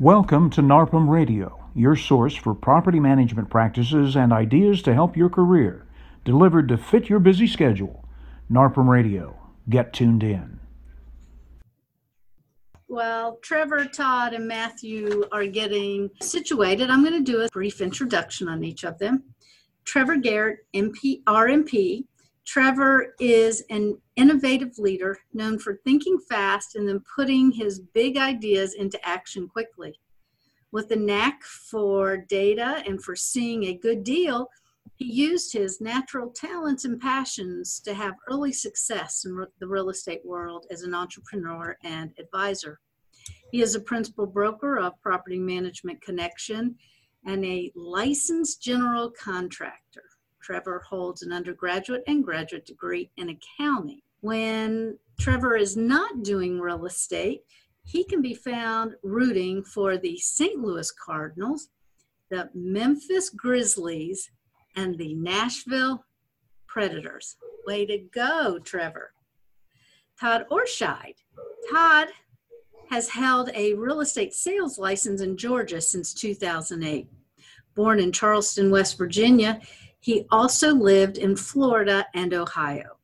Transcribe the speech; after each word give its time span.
Welcome 0.00 0.50
to 0.50 0.60
NARPM 0.60 1.08
Radio, 1.08 1.68
your 1.72 1.94
source 1.94 2.34
for 2.34 2.52
property 2.52 2.98
management 2.98 3.48
practices 3.48 4.16
and 4.16 4.32
ideas 4.32 4.82
to 4.82 4.92
help 4.92 5.16
your 5.16 5.28
career, 5.28 5.86
delivered 6.24 6.66
to 6.70 6.76
fit 6.76 7.08
your 7.08 7.20
busy 7.20 7.46
schedule. 7.46 8.04
NARPM 8.50 8.88
Radio, 8.88 9.38
get 9.70 9.92
tuned 9.92 10.24
in. 10.24 10.58
Well, 12.88 13.38
Trevor, 13.40 13.84
Todd, 13.84 14.32
and 14.32 14.48
Matthew 14.48 15.26
are 15.30 15.46
getting 15.46 16.10
situated. 16.20 16.90
I'm 16.90 17.04
going 17.04 17.24
to 17.24 17.32
do 17.32 17.42
a 17.42 17.48
brief 17.50 17.80
introduction 17.80 18.48
on 18.48 18.64
each 18.64 18.82
of 18.82 18.98
them. 18.98 19.22
Trevor 19.84 20.16
Garrett, 20.16 20.66
MP, 20.74 21.22
RMP. 21.22 22.04
Trevor 22.46 23.14
is 23.18 23.64
an 23.70 23.98
innovative 24.16 24.78
leader 24.78 25.18
known 25.32 25.58
for 25.58 25.80
thinking 25.84 26.18
fast 26.28 26.76
and 26.76 26.86
then 26.88 27.02
putting 27.16 27.50
his 27.50 27.80
big 27.80 28.16
ideas 28.16 28.74
into 28.74 29.02
action 29.06 29.48
quickly. 29.48 29.98
With 30.70 30.90
a 30.90 30.96
knack 30.96 31.42
for 31.42 32.16
data 32.16 32.82
and 32.86 33.02
for 33.02 33.16
seeing 33.16 33.64
a 33.64 33.78
good 33.78 34.04
deal, 34.04 34.48
he 34.96 35.10
used 35.10 35.52
his 35.52 35.80
natural 35.80 36.30
talents 36.30 36.84
and 36.84 37.00
passions 37.00 37.80
to 37.80 37.94
have 37.94 38.14
early 38.30 38.52
success 38.52 39.24
in 39.24 39.46
the 39.58 39.66
real 39.66 39.88
estate 39.88 40.24
world 40.24 40.66
as 40.70 40.82
an 40.82 40.94
entrepreneur 40.94 41.76
and 41.82 42.12
advisor. 42.18 42.80
He 43.50 43.62
is 43.62 43.74
a 43.74 43.80
principal 43.80 44.26
broker 44.26 44.78
of 44.78 45.00
Property 45.00 45.38
Management 45.38 46.02
Connection 46.02 46.76
and 47.26 47.44
a 47.44 47.72
licensed 47.74 48.60
general 48.60 49.10
contractor. 49.10 50.02
Trevor 50.44 50.84
holds 50.86 51.22
an 51.22 51.32
undergraduate 51.32 52.02
and 52.06 52.22
graduate 52.22 52.66
degree 52.66 53.10
in 53.16 53.30
accounting. 53.30 54.02
When 54.20 54.98
Trevor 55.18 55.56
is 55.56 55.74
not 55.74 56.22
doing 56.22 56.60
real 56.60 56.84
estate, 56.84 57.44
he 57.82 58.04
can 58.04 58.20
be 58.20 58.34
found 58.34 58.94
rooting 59.02 59.64
for 59.64 59.96
the 59.96 60.18
St. 60.18 60.60
Louis 60.60 60.90
Cardinals, 60.92 61.68
the 62.30 62.50
Memphis 62.52 63.30
Grizzlies, 63.30 64.30
and 64.76 64.98
the 64.98 65.14
Nashville 65.14 66.04
Predators. 66.66 67.36
Way 67.66 67.86
to 67.86 67.98
go, 68.12 68.58
Trevor. 68.58 69.14
Todd 70.20 70.44
Orscheid. 70.50 71.14
Todd 71.70 72.08
has 72.90 73.08
held 73.08 73.50
a 73.54 73.72
real 73.72 74.00
estate 74.00 74.34
sales 74.34 74.78
license 74.78 75.22
in 75.22 75.38
Georgia 75.38 75.80
since 75.80 76.12
2008. 76.12 77.08
Born 77.74 77.98
in 77.98 78.12
Charleston, 78.12 78.70
West 78.70 78.98
Virginia, 78.98 79.60
he 80.04 80.26
also 80.30 80.74
lived 80.74 81.16
in 81.16 81.34
Florida 81.34 82.04
and 82.12 82.34
Ohio. 82.34 82.98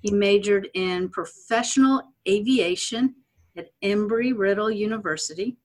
He 0.00 0.10
majored 0.10 0.70
in 0.72 1.10
professional 1.10 2.14
aviation 2.26 3.16
at 3.54 3.68
Embry 3.84 4.32
Riddle 4.34 4.70
University. 4.70 5.58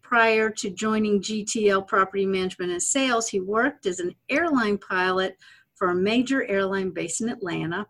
Prior 0.00 0.48
to 0.48 0.70
joining 0.70 1.20
GTL 1.20 1.86
Property 1.86 2.24
Management 2.24 2.72
and 2.72 2.82
Sales, 2.82 3.28
he 3.28 3.40
worked 3.40 3.84
as 3.84 4.00
an 4.00 4.14
airline 4.30 4.78
pilot 4.78 5.36
for 5.74 5.90
a 5.90 5.94
major 5.94 6.46
airline 6.46 6.92
based 6.92 7.20
in 7.20 7.28
Atlanta 7.28 7.86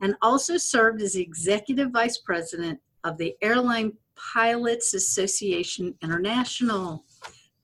and 0.00 0.14
also 0.22 0.56
served 0.56 1.02
as 1.02 1.16
executive 1.16 1.90
vice 1.90 2.18
president 2.18 2.78
of 3.02 3.18
the 3.18 3.34
Airline 3.42 3.94
Pilots 4.14 4.94
Association 4.94 5.92
International. 6.04 7.04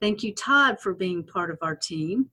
Thank 0.01 0.25
you, 0.25 0.35
Todd, 0.35 0.81
for 0.81 0.95
being 0.95 1.23
part 1.23 1.53
of 1.53 1.59
our 1.63 1.77
team. 1.77 2.29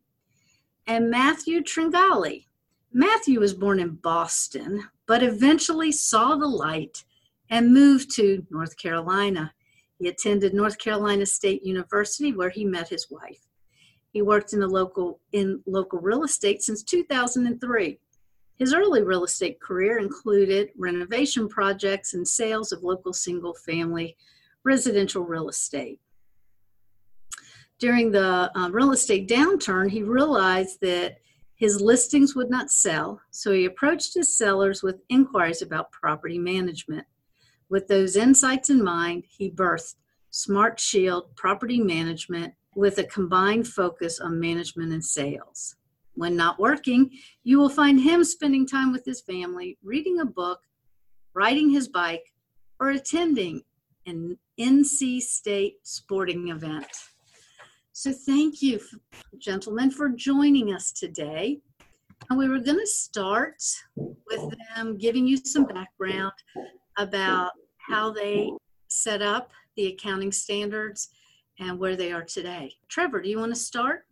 And 0.88 1.10
Matthew 1.10 1.62
Tringali. 1.62 2.46
Matthew 2.94 3.42
was 3.42 3.54
born 3.54 3.80
in 3.80 3.96
Boston, 3.96 4.82
but 5.06 5.22
eventually 5.22 5.92
saw 5.92 6.38
the 6.38 6.48
light 6.48 7.04
and 7.50 7.74
moved 7.74 8.16
to 8.16 8.46
North 8.50 8.78
Carolina. 8.78 9.54
He 10.00 10.08
attended 10.08 10.54
North 10.54 10.78
Carolina 10.78 11.26
State 11.26 11.64
University 11.64 12.32
where 12.32 12.50
he 12.50 12.64
met 12.64 12.88
his 12.88 13.12
wife. 13.12 13.48
He 14.14 14.22
worked 14.22 14.54
in, 14.54 14.64
a 14.64 14.68
local, 14.68 15.20
in 15.34 15.62
local 15.66 16.00
real 16.00 16.24
estate 16.24 16.62
since 16.62 16.84
2003. 16.84 18.00
His 18.56 18.74
early 18.74 19.04
real 19.04 19.26
estate 19.26 19.60
career 19.60 20.00
included 20.00 20.70
renovation 20.78 21.50
projects 21.50 22.14
and 22.14 22.26
sales 22.26 22.72
of 22.72 22.82
local 22.82 23.12
single 23.12 23.54
family 23.54 24.16
residential 24.64 25.24
real 25.24 25.50
estate. 25.50 26.00
During 27.80 28.12
the 28.12 28.52
uh, 28.56 28.70
real 28.70 28.92
estate 28.92 29.28
downturn, 29.28 29.90
he 29.90 30.02
realized 30.02 30.82
that 30.82 31.18
his 31.56 31.82
listings 31.82 32.36
would 32.36 32.50
not 32.50 32.72
sell, 32.72 33.22
so 33.32 33.52
he 33.52 33.66
approached 33.66 34.14
his 34.14 34.38
sellers 34.38 34.82
with 34.82 35.02
inquiries 35.10 35.62
about 35.62 35.92
property 35.92 36.40
management. 36.40 37.06
With 37.70 37.88
those 37.88 38.16
insights 38.16 38.70
in 38.70 38.84
mind, 38.84 39.26
he 39.28 39.52
birthed 39.52 39.96
Smart 40.30 40.80
Shield 40.80 41.36
Property 41.36 41.80
Management 41.80 42.54
with 42.76 43.00
a 43.00 43.04
combined 43.04 43.68
focus 43.68 44.20
on 44.20 44.40
management 44.40 44.94
and 44.94 45.04
sales. 45.04 45.76
When 46.14 46.36
not 46.36 46.60
working, 46.60 47.12
you 47.44 47.60
will 47.60 47.70
find 47.70 48.00
him 48.00 48.24
spending 48.24 48.68
time 48.68 48.92
with 48.92 49.06
his 49.06 49.22
family, 49.22 49.78
reading 49.84 50.20
a 50.20 50.26
book, 50.26 50.62
riding 51.34 51.70
his 51.70 51.88
bike, 51.88 52.34
or 52.80 52.90
attending 52.90 53.62
an 54.06 54.38
NC 54.60 55.22
State 55.22 55.78
sporting 55.84 56.50
event. 56.50 56.88
So, 58.00 58.12
thank 58.12 58.62
you, 58.62 58.80
gentlemen, 59.40 59.90
for 59.90 60.10
joining 60.10 60.72
us 60.72 60.92
today. 60.92 61.62
And 62.30 62.38
we 62.38 62.48
were 62.48 62.60
going 62.60 62.78
to 62.78 62.86
start 62.86 63.64
with 63.96 64.54
them 64.76 65.00
giving 65.00 65.26
you 65.26 65.38
some 65.38 65.66
background 65.66 66.34
about 67.00 67.54
how 67.78 68.12
they 68.12 68.52
set 68.88 69.24
up 69.24 69.50
the 69.78 69.88
accounting 69.88 70.32
standards 70.32 71.10
and 71.60 71.80
where 71.80 71.96
they 71.96 72.12
are 72.12 72.22
today. 72.22 72.72
Trevor, 72.88 73.20
do 73.20 73.30
you 73.30 73.40
want 73.40 73.52
to 73.56 73.60
start? 73.60 74.06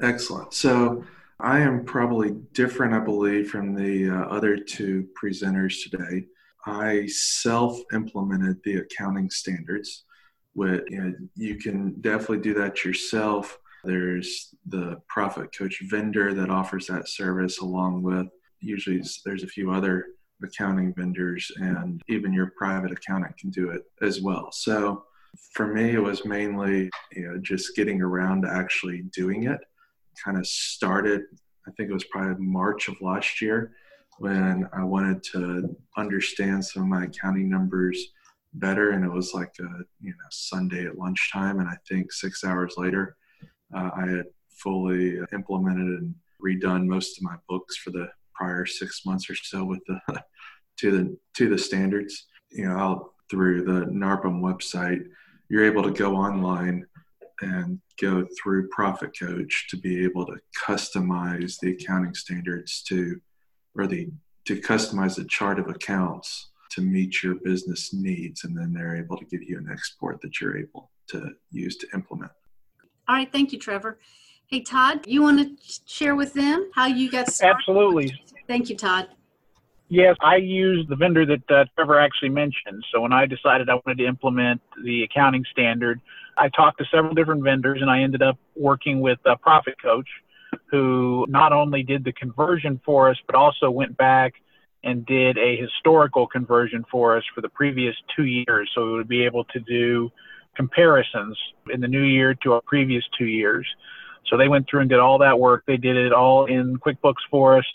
Excellent. 0.00 0.54
So 0.54 1.04
I 1.38 1.58
am 1.58 1.84
probably 1.84 2.30
different, 2.54 2.94
I 2.94 3.00
believe, 3.00 3.50
from 3.50 3.74
the 3.74 4.08
uh, 4.08 4.34
other 4.34 4.56
two 4.56 5.06
presenters 5.22 5.82
today. 5.82 6.28
I 6.64 7.08
self 7.08 7.78
implemented 7.92 8.56
the 8.64 8.76
accounting 8.76 9.28
standards. 9.28 10.05
With, 10.56 10.82
you, 10.88 11.00
know, 11.00 11.14
you 11.36 11.56
can 11.56 12.00
definitely 12.00 12.38
do 12.38 12.54
that 12.54 12.84
yourself. 12.84 13.58
There's 13.84 14.54
the 14.66 15.00
Profit 15.08 15.56
Coach 15.56 15.82
vendor 15.88 16.34
that 16.34 16.50
offers 16.50 16.88
that 16.88 17.08
service, 17.08 17.58
along 17.58 18.02
with 18.02 18.26
usually 18.60 19.02
there's 19.24 19.44
a 19.44 19.48
few 19.48 19.70
other 19.70 20.06
accounting 20.42 20.92
vendors, 20.94 21.52
and 21.56 22.02
even 22.08 22.32
your 22.32 22.52
private 22.58 22.90
accountant 22.90 23.36
can 23.38 23.50
do 23.50 23.70
it 23.70 23.82
as 24.02 24.20
well. 24.20 24.50
So 24.50 25.04
for 25.52 25.68
me, 25.68 25.90
it 25.90 26.02
was 26.02 26.24
mainly 26.24 26.90
you 27.12 27.28
know 27.28 27.38
just 27.38 27.76
getting 27.76 28.02
around 28.02 28.42
to 28.42 28.50
actually 28.50 29.02
doing 29.12 29.44
it 29.44 29.60
kind 30.22 30.38
of 30.38 30.46
started, 30.46 31.22
I 31.66 31.70
think 31.72 31.90
it 31.90 31.94
was 31.94 32.04
probably 32.04 32.44
March 32.44 32.88
of 32.88 33.00
last 33.00 33.40
year 33.40 33.72
when 34.18 34.68
I 34.72 34.82
wanted 34.84 35.22
to 35.32 35.76
understand 35.96 36.64
some 36.64 36.82
of 36.82 36.88
my 36.88 37.04
accounting 37.04 37.50
numbers 37.50 38.12
better. 38.58 38.90
And 38.90 39.04
it 39.04 39.12
was 39.12 39.34
like 39.34 39.52
a 39.60 39.84
you 40.00 40.10
know 40.10 40.28
Sunday 40.30 40.86
at 40.86 40.98
lunchtime, 40.98 41.60
and 41.60 41.68
I 41.68 41.76
think 41.88 42.12
six 42.12 42.44
hours 42.44 42.74
later, 42.76 43.16
uh, 43.74 43.90
I 43.94 44.06
had 44.06 44.26
fully 44.50 45.18
implemented 45.32 45.86
and 46.00 46.14
redone 46.42 46.86
most 46.86 47.18
of 47.18 47.24
my 47.24 47.36
books 47.48 47.76
for 47.76 47.90
the 47.90 48.08
prior 48.34 48.66
six 48.66 49.04
months 49.06 49.30
or 49.30 49.34
so 49.34 49.64
with 49.64 49.80
the 49.86 50.00
to 50.78 50.90
the 50.90 51.16
to 51.34 51.48
the 51.48 51.58
standards. 51.58 52.26
You 52.50 52.68
know, 52.68 52.76
I'll, 52.76 53.14
through 53.30 53.64
the 53.64 53.86
NARPM 53.86 54.40
website, 54.40 55.04
you're 55.48 55.64
able 55.64 55.82
to 55.82 55.90
go 55.90 56.16
online 56.16 56.86
and 57.42 57.80
go 58.00 58.26
through 58.40 58.68
Profit 58.68 59.10
Coach 59.18 59.66
to 59.70 59.76
be 59.76 60.04
able 60.04 60.24
to 60.26 60.36
customize 60.66 61.58
the 61.60 61.72
accounting 61.72 62.14
standards 62.14 62.82
to, 62.84 63.20
or 63.74 63.86
the 63.86 64.08
to 64.46 64.60
customize 64.60 65.16
the 65.16 65.24
chart 65.24 65.58
of 65.58 65.68
accounts 65.68 66.50
to 66.70 66.80
meet 66.80 67.22
your 67.22 67.34
business 67.36 67.92
needs, 67.92 68.44
and 68.44 68.56
then 68.56 68.72
they're 68.72 68.96
able 68.96 69.16
to 69.16 69.24
give 69.24 69.42
you 69.42 69.58
an 69.58 69.68
export 69.70 70.20
that 70.22 70.40
you're 70.40 70.58
able 70.58 70.90
to 71.08 71.30
use 71.50 71.76
to 71.76 71.86
implement. 71.94 72.32
All 73.08 73.14
right, 73.14 73.30
thank 73.30 73.52
you, 73.52 73.58
Trevor. 73.58 73.98
Hey, 74.46 74.60
Todd, 74.60 75.06
you 75.06 75.22
want 75.22 75.58
to 75.58 75.80
share 75.86 76.14
with 76.14 76.32
them 76.34 76.70
how 76.74 76.86
you 76.86 77.10
got 77.10 77.30
started? 77.30 77.56
Absolutely. 77.58 78.20
Thank 78.46 78.68
you, 78.68 78.76
Todd. 78.76 79.08
Yes, 79.88 80.16
I 80.20 80.36
used 80.36 80.88
the 80.88 80.96
vendor 80.96 81.24
that 81.26 81.50
uh, 81.50 81.64
Trevor 81.76 82.00
actually 82.00 82.30
mentioned. 82.30 82.84
So 82.92 83.00
when 83.00 83.12
I 83.12 83.26
decided 83.26 83.68
I 83.68 83.74
wanted 83.74 83.98
to 83.98 84.06
implement 84.06 84.60
the 84.84 85.04
accounting 85.04 85.44
standard, 85.52 86.00
I 86.36 86.48
talked 86.48 86.78
to 86.78 86.84
several 86.92 87.14
different 87.14 87.44
vendors 87.44 87.80
and 87.80 87.90
I 87.90 88.00
ended 88.02 88.22
up 88.22 88.36
working 88.56 89.00
with 89.00 89.18
a 89.24 89.36
Profit 89.36 89.80
Coach 89.80 90.08
who 90.70 91.24
not 91.28 91.52
only 91.52 91.82
did 91.82 92.04
the 92.04 92.12
conversion 92.12 92.80
for 92.84 93.08
us, 93.08 93.16
but 93.26 93.36
also 93.36 93.70
went 93.70 93.96
back 93.96 94.34
and 94.86 95.04
did 95.04 95.36
a 95.36 95.56
historical 95.56 96.26
conversion 96.26 96.84
for 96.90 97.16
us 97.16 97.24
for 97.34 97.40
the 97.40 97.48
previous 97.48 97.94
two 98.14 98.24
years. 98.24 98.70
So 98.74 98.86
we 98.86 98.92
would 98.92 99.08
be 99.08 99.24
able 99.24 99.44
to 99.44 99.60
do 99.60 100.10
comparisons 100.54 101.36
in 101.70 101.80
the 101.80 101.88
new 101.88 102.04
year 102.04 102.34
to 102.42 102.54
our 102.54 102.62
previous 102.62 103.04
two 103.18 103.26
years. 103.26 103.66
So 104.28 104.36
they 104.36 104.48
went 104.48 104.66
through 104.68 104.80
and 104.80 104.88
did 104.88 105.00
all 105.00 105.18
that 105.18 105.38
work. 105.38 105.64
They 105.66 105.76
did 105.76 105.96
it 105.96 106.12
all 106.12 106.46
in 106.46 106.78
QuickBooks 106.78 107.24
for 107.30 107.58
us, 107.58 107.66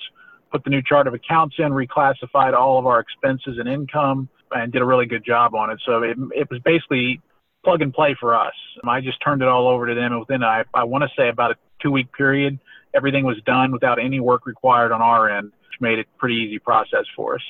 put 0.52 0.64
the 0.64 0.70
new 0.70 0.82
chart 0.82 1.06
of 1.06 1.14
accounts 1.14 1.56
in, 1.60 1.72
reclassified 1.72 2.54
all 2.54 2.80
of 2.80 2.86
our 2.86 3.00
expenses 3.00 3.58
and 3.60 3.70
income, 3.70 4.30
and 4.52 4.72
did 4.72 4.82
a 4.82 4.86
really 4.86 5.06
good 5.06 5.26
job 5.26 5.54
on 5.54 5.70
it. 5.70 5.82
So 5.86 6.04
it, 6.04 6.18
it 6.32 6.50
was 6.50 6.60
basically 6.64 7.22
plug 7.64 7.82
and 7.82 7.94
play 7.94 8.16
for 8.20 8.36
us. 8.36 8.54
I 8.86 9.02
just 9.02 9.22
turned 9.22 9.42
it 9.42 9.48
all 9.48 9.68
over 9.68 9.88
to 9.88 9.94
them. 9.94 10.12
And 10.12 10.20
within, 10.20 10.44
I, 10.44 10.64
I 10.74 10.86
want 10.86 11.04
to 11.04 11.10
say, 11.16 11.30
about 11.30 11.52
a 11.52 11.56
two 11.82 11.92
week 11.92 12.12
period, 12.14 12.60
everything 12.94 13.26
was 13.26 13.38
done 13.46 13.72
without 13.72 14.00
any 14.00 14.20
work 14.20 14.46
required 14.46 14.92
on 14.92 15.02
our 15.02 15.30
end, 15.30 15.52
made 15.82 16.00
it 16.00 16.08
a 16.14 16.20
pretty 16.20 16.36
easy 16.36 16.60
process 16.60 17.06
for 17.16 17.36
us. 17.36 17.42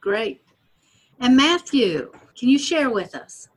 Great. 0.00 0.42
And 1.20 1.36
Matthew, 1.36 2.12
can 2.38 2.48
you 2.48 2.58
share 2.58 2.90
with 2.90 3.14
us? 3.14 3.48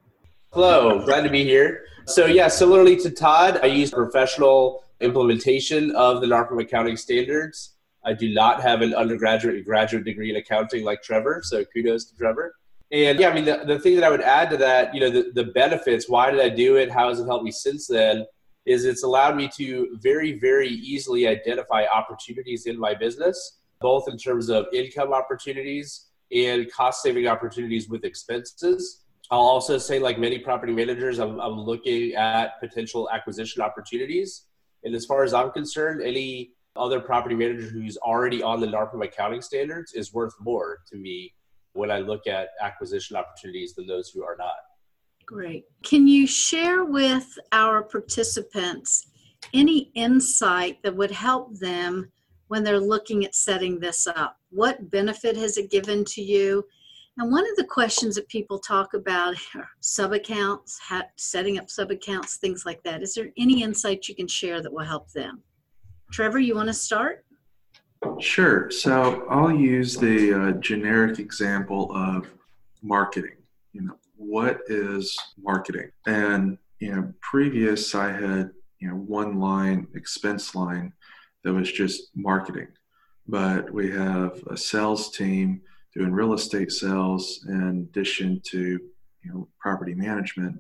Hello, 0.52 1.04
glad 1.06 1.22
to 1.22 1.30
be 1.30 1.44
here. 1.44 1.86
So, 2.06 2.26
yeah, 2.26 2.48
similarly 2.48 2.96
to 2.98 3.12
Todd, 3.12 3.60
I 3.62 3.68
use 3.68 3.92
professional 3.92 4.84
implementation 5.00 5.96
of 5.96 6.22
the 6.22 6.28
NARPM 6.28 6.62
accounting 6.62 6.98
standards. 6.98 7.76
I 8.04 8.14
do 8.14 8.34
not 8.34 8.62
have 8.62 8.82
an 8.82 8.96
undergraduate 8.96 9.56
and 9.58 9.66
graduate 9.66 10.06
degree 10.06 10.30
in 10.30 10.38
accounting 10.38 10.84
like 10.84 11.04
Trevor, 11.04 11.42
so 11.44 11.64
kudos 11.66 12.06
to 12.06 12.16
Trevor. 12.16 12.56
And 12.92 13.20
yeah, 13.20 13.30
I 13.30 13.34
mean, 13.34 13.46
the, 13.46 13.64
the 13.66 13.78
thing 13.78 13.96
that 13.96 14.04
I 14.04 14.10
would 14.10 14.22
add 14.22 14.50
to 14.50 14.58
that, 14.58 14.96
you 14.96 15.02
know, 15.02 15.12
the, 15.12 15.32
the 15.36 15.44
benefits, 15.44 16.10
why 16.10 16.32
did 16.32 16.40
I 16.40 16.50
do 16.50 16.78
it? 16.78 16.90
How 16.90 17.10
has 17.10 17.20
it 17.20 17.26
helped 17.26 17.44
me 17.44 17.52
since 17.52 17.86
then? 17.86 18.26
Is 18.70 18.86
it's 18.86 19.04
allowed 19.04 19.36
me 19.36 19.50
to 19.58 19.98
very, 20.00 20.38
very 20.38 20.70
easily 20.70 21.28
identify 21.28 21.86
opportunities 21.86 22.68
in 22.68 22.80
my 22.80 22.94
business, 22.94 23.38
both 23.82 24.08
in 24.08 24.16
terms 24.16 24.50
of 24.50 24.68
income 24.72 25.12
opportunities 25.12 26.10
and 26.32 26.72
cost 26.72 27.02
saving 27.02 27.26
opportunities 27.28 27.90
with 27.90 28.06
expenses. 28.06 29.06
I'll 29.32 29.40
also 29.40 29.80
say, 29.80 29.98
like 29.98 30.20
many 30.20 30.38
property 30.38 30.72
managers, 30.72 31.18
I'm, 31.18 31.40
I'm 31.40 31.60
looking 31.60 32.14
at 32.14 32.60
potential 32.60 33.10
acquisition 33.12 33.64
opportunities. 33.64 34.46
And 34.84 34.94
as 34.94 35.04
far 35.06 35.24
as 35.24 35.34
I'm 35.34 35.52
concerned, 35.52 36.04
any 36.04 36.52
other 36.76 37.00
property 37.00 37.36
manager 37.36 37.70
who's 37.70 37.98
already 37.98 38.44
on 38.44 38.60
the 38.60 38.68
NARPM 38.68 39.04
accounting 39.04 39.42
standards 39.42 39.94
is 39.94 40.14
worth 40.14 40.34
more 40.40 40.80
to 40.92 40.98
me 40.98 41.34
when 41.74 41.90
I 41.90 42.00
look 42.00 42.28
at 42.28 42.50
acquisition 42.62 43.16
opportunities 43.16 43.74
than 43.74 43.88
those 43.88 44.10
who 44.10 44.24
are 44.24 44.36
not. 44.38 44.56
Great. 45.30 45.66
Can 45.84 46.08
you 46.08 46.26
share 46.26 46.86
with 46.86 47.38
our 47.52 47.84
participants 47.84 49.12
any 49.54 49.92
insight 49.94 50.82
that 50.82 50.96
would 50.96 51.12
help 51.12 51.54
them 51.60 52.12
when 52.48 52.64
they're 52.64 52.80
looking 52.80 53.24
at 53.26 53.36
setting 53.36 53.80
this 53.80 54.08
up? 54.08 54.38
What 54.50 54.90
benefit 54.90 55.38
has 55.38 55.60
it 55.60 55.70
given 55.70 56.04
to 56.06 56.24
you? 56.24 56.66
And 57.20 57.32
one 57.32 57.48
of 57.48 57.56
the 57.58 57.66
questions 57.66 58.16
that 58.16 58.28
people 58.28 58.58
talk 58.58 58.96
about 58.96 59.36
are 59.56 59.70
sub 59.82 60.14
accounts, 60.14 60.80
setting 61.16 61.60
up 61.60 61.70
sub 61.70 61.92
accounts, 61.92 62.38
things 62.38 62.66
like 62.66 62.82
that. 62.82 63.04
Is 63.04 63.14
there 63.14 63.30
any 63.38 63.62
insight 63.62 64.08
you 64.08 64.16
can 64.16 64.28
share 64.28 64.64
that 64.64 64.74
will 64.74 64.84
help 64.84 65.12
them? 65.12 65.44
Trevor, 66.12 66.40
you 66.40 66.56
want 66.56 66.70
to 66.70 66.74
start? 66.74 67.24
Sure. 68.20 68.72
So 68.72 69.28
I'll 69.30 69.52
use 69.52 69.96
the 69.96 70.34
uh, 70.34 70.52
generic 70.54 71.20
example 71.20 71.96
of 71.96 72.28
marketing. 72.82 73.38
You 73.74 73.82
know, 73.84 73.96
what 74.20 74.60
is 74.68 75.18
marketing? 75.42 75.90
And 76.06 76.58
you 76.80 76.94
know, 76.94 77.14
previous 77.22 77.96
I 77.96 78.12
had 78.12 78.52
you 78.80 78.90
know 78.90 78.96
one 78.96 79.40
line 79.40 79.88
expense 79.96 80.54
line 80.54 80.94
that 81.44 81.54
was 81.54 81.72
just 81.72 82.10
marketing, 82.16 82.68
but 83.28 83.72
we 83.72 83.90
have 83.92 84.44
a 84.50 84.58
sales 84.58 85.12
team 85.16 85.62
doing 85.96 86.12
real 86.12 86.34
estate 86.34 86.72
sales 86.72 87.46
in 87.48 87.88
addition 87.90 88.42
to 88.48 88.80
you 89.24 89.34
know 89.34 89.48
property 89.60 89.96
management, 89.96 90.60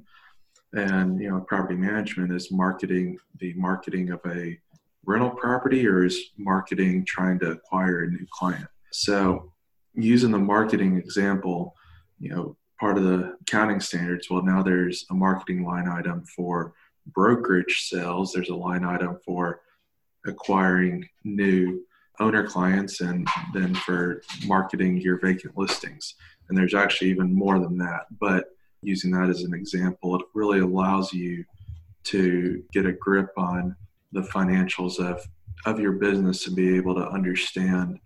and 0.73 1.19
you 1.21 1.29
know 1.29 1.41
property 1.41 1.75
management 1.75 2.31
is 2.33 2.51
marketing 2.51 3.17
the 3.39 3.53
marketing 3.55 4.11
of 4.11 4.21
a 4.25 4.57
rental 5.05 5.31
property 5.31 5.87
or 5.87 6.05
is 6.05 6.31
marketing 6.37 7.03
trying 7.05 7.39
to 7.39 7.51
acquire 7.51 8.03
a 8.03 8.07
new 8.07 8.25
client? 8.31 8.67
So, 8.91 9.51
using 9.93 10.31
the 10.31 10.39
marketing 10.39 10.97
example, 10.97 11.75
you 12.19 12.29
know, 12.29 12.57
part 12.79 12.97
of 12.97 13.03
the 13.03 13.35
accounting 13.41 13.79
standards, 13.79 14.29
well, 14.29 14.43
now 14.43 14.63
there's 14.63 15.05
a 15.11 15.13
marketing 15.13 15.63
line 15.63 15.87
item 15.87 16.23
for 16.23 16.73
brokerage 17.07 17.87
sales, 17.89 18.31
there's 18.31 18.49
a 18.49 18.55
line 18.55 18.83
item 18.83 19.17
for 19.25 19.61
acquiring 20.25 21.07
new 21.23 21.83
owner 22.19 22.45
clients, 22.45 23.01
and 23.01 23.27
then 23.53 23.73
for 23.73 24.21
marketing 24.45 24.97
your 24.97 25.19
vacant 25.19 25.57
listings. 25.57 26.15
And 26.47 26.57
there's 26.57 26.73
actually 26.73 27.09
even 27.09 27.33
more 27.33 27.59
than 27.59 27.77
that. 27.77 28.05
But 28.19 28.49
using 28.81 29.11
that 29.11 29.29
as 29.29 29.43
an 29.43 29.53
example, 29.53 30.15
it 30.15 30.25
really 30.33 30.59
allows 30.59 31.13
you 31.13 31.45
to 32.05 32.63
get 32.73 32.85
a 32.85 32.93
grip 32.93 33.29
on 33.37 33.75
the 34.11 34.21
financials 34.21 34.99
of 34.99 35.25
of 35.65 35.79
your 35.79 35.91
business 35.93 36.43
to 36.45 36.51
be 36.51 36.75
able 36.77 36.95
to 36.95 37.07
understand 37.09 37.99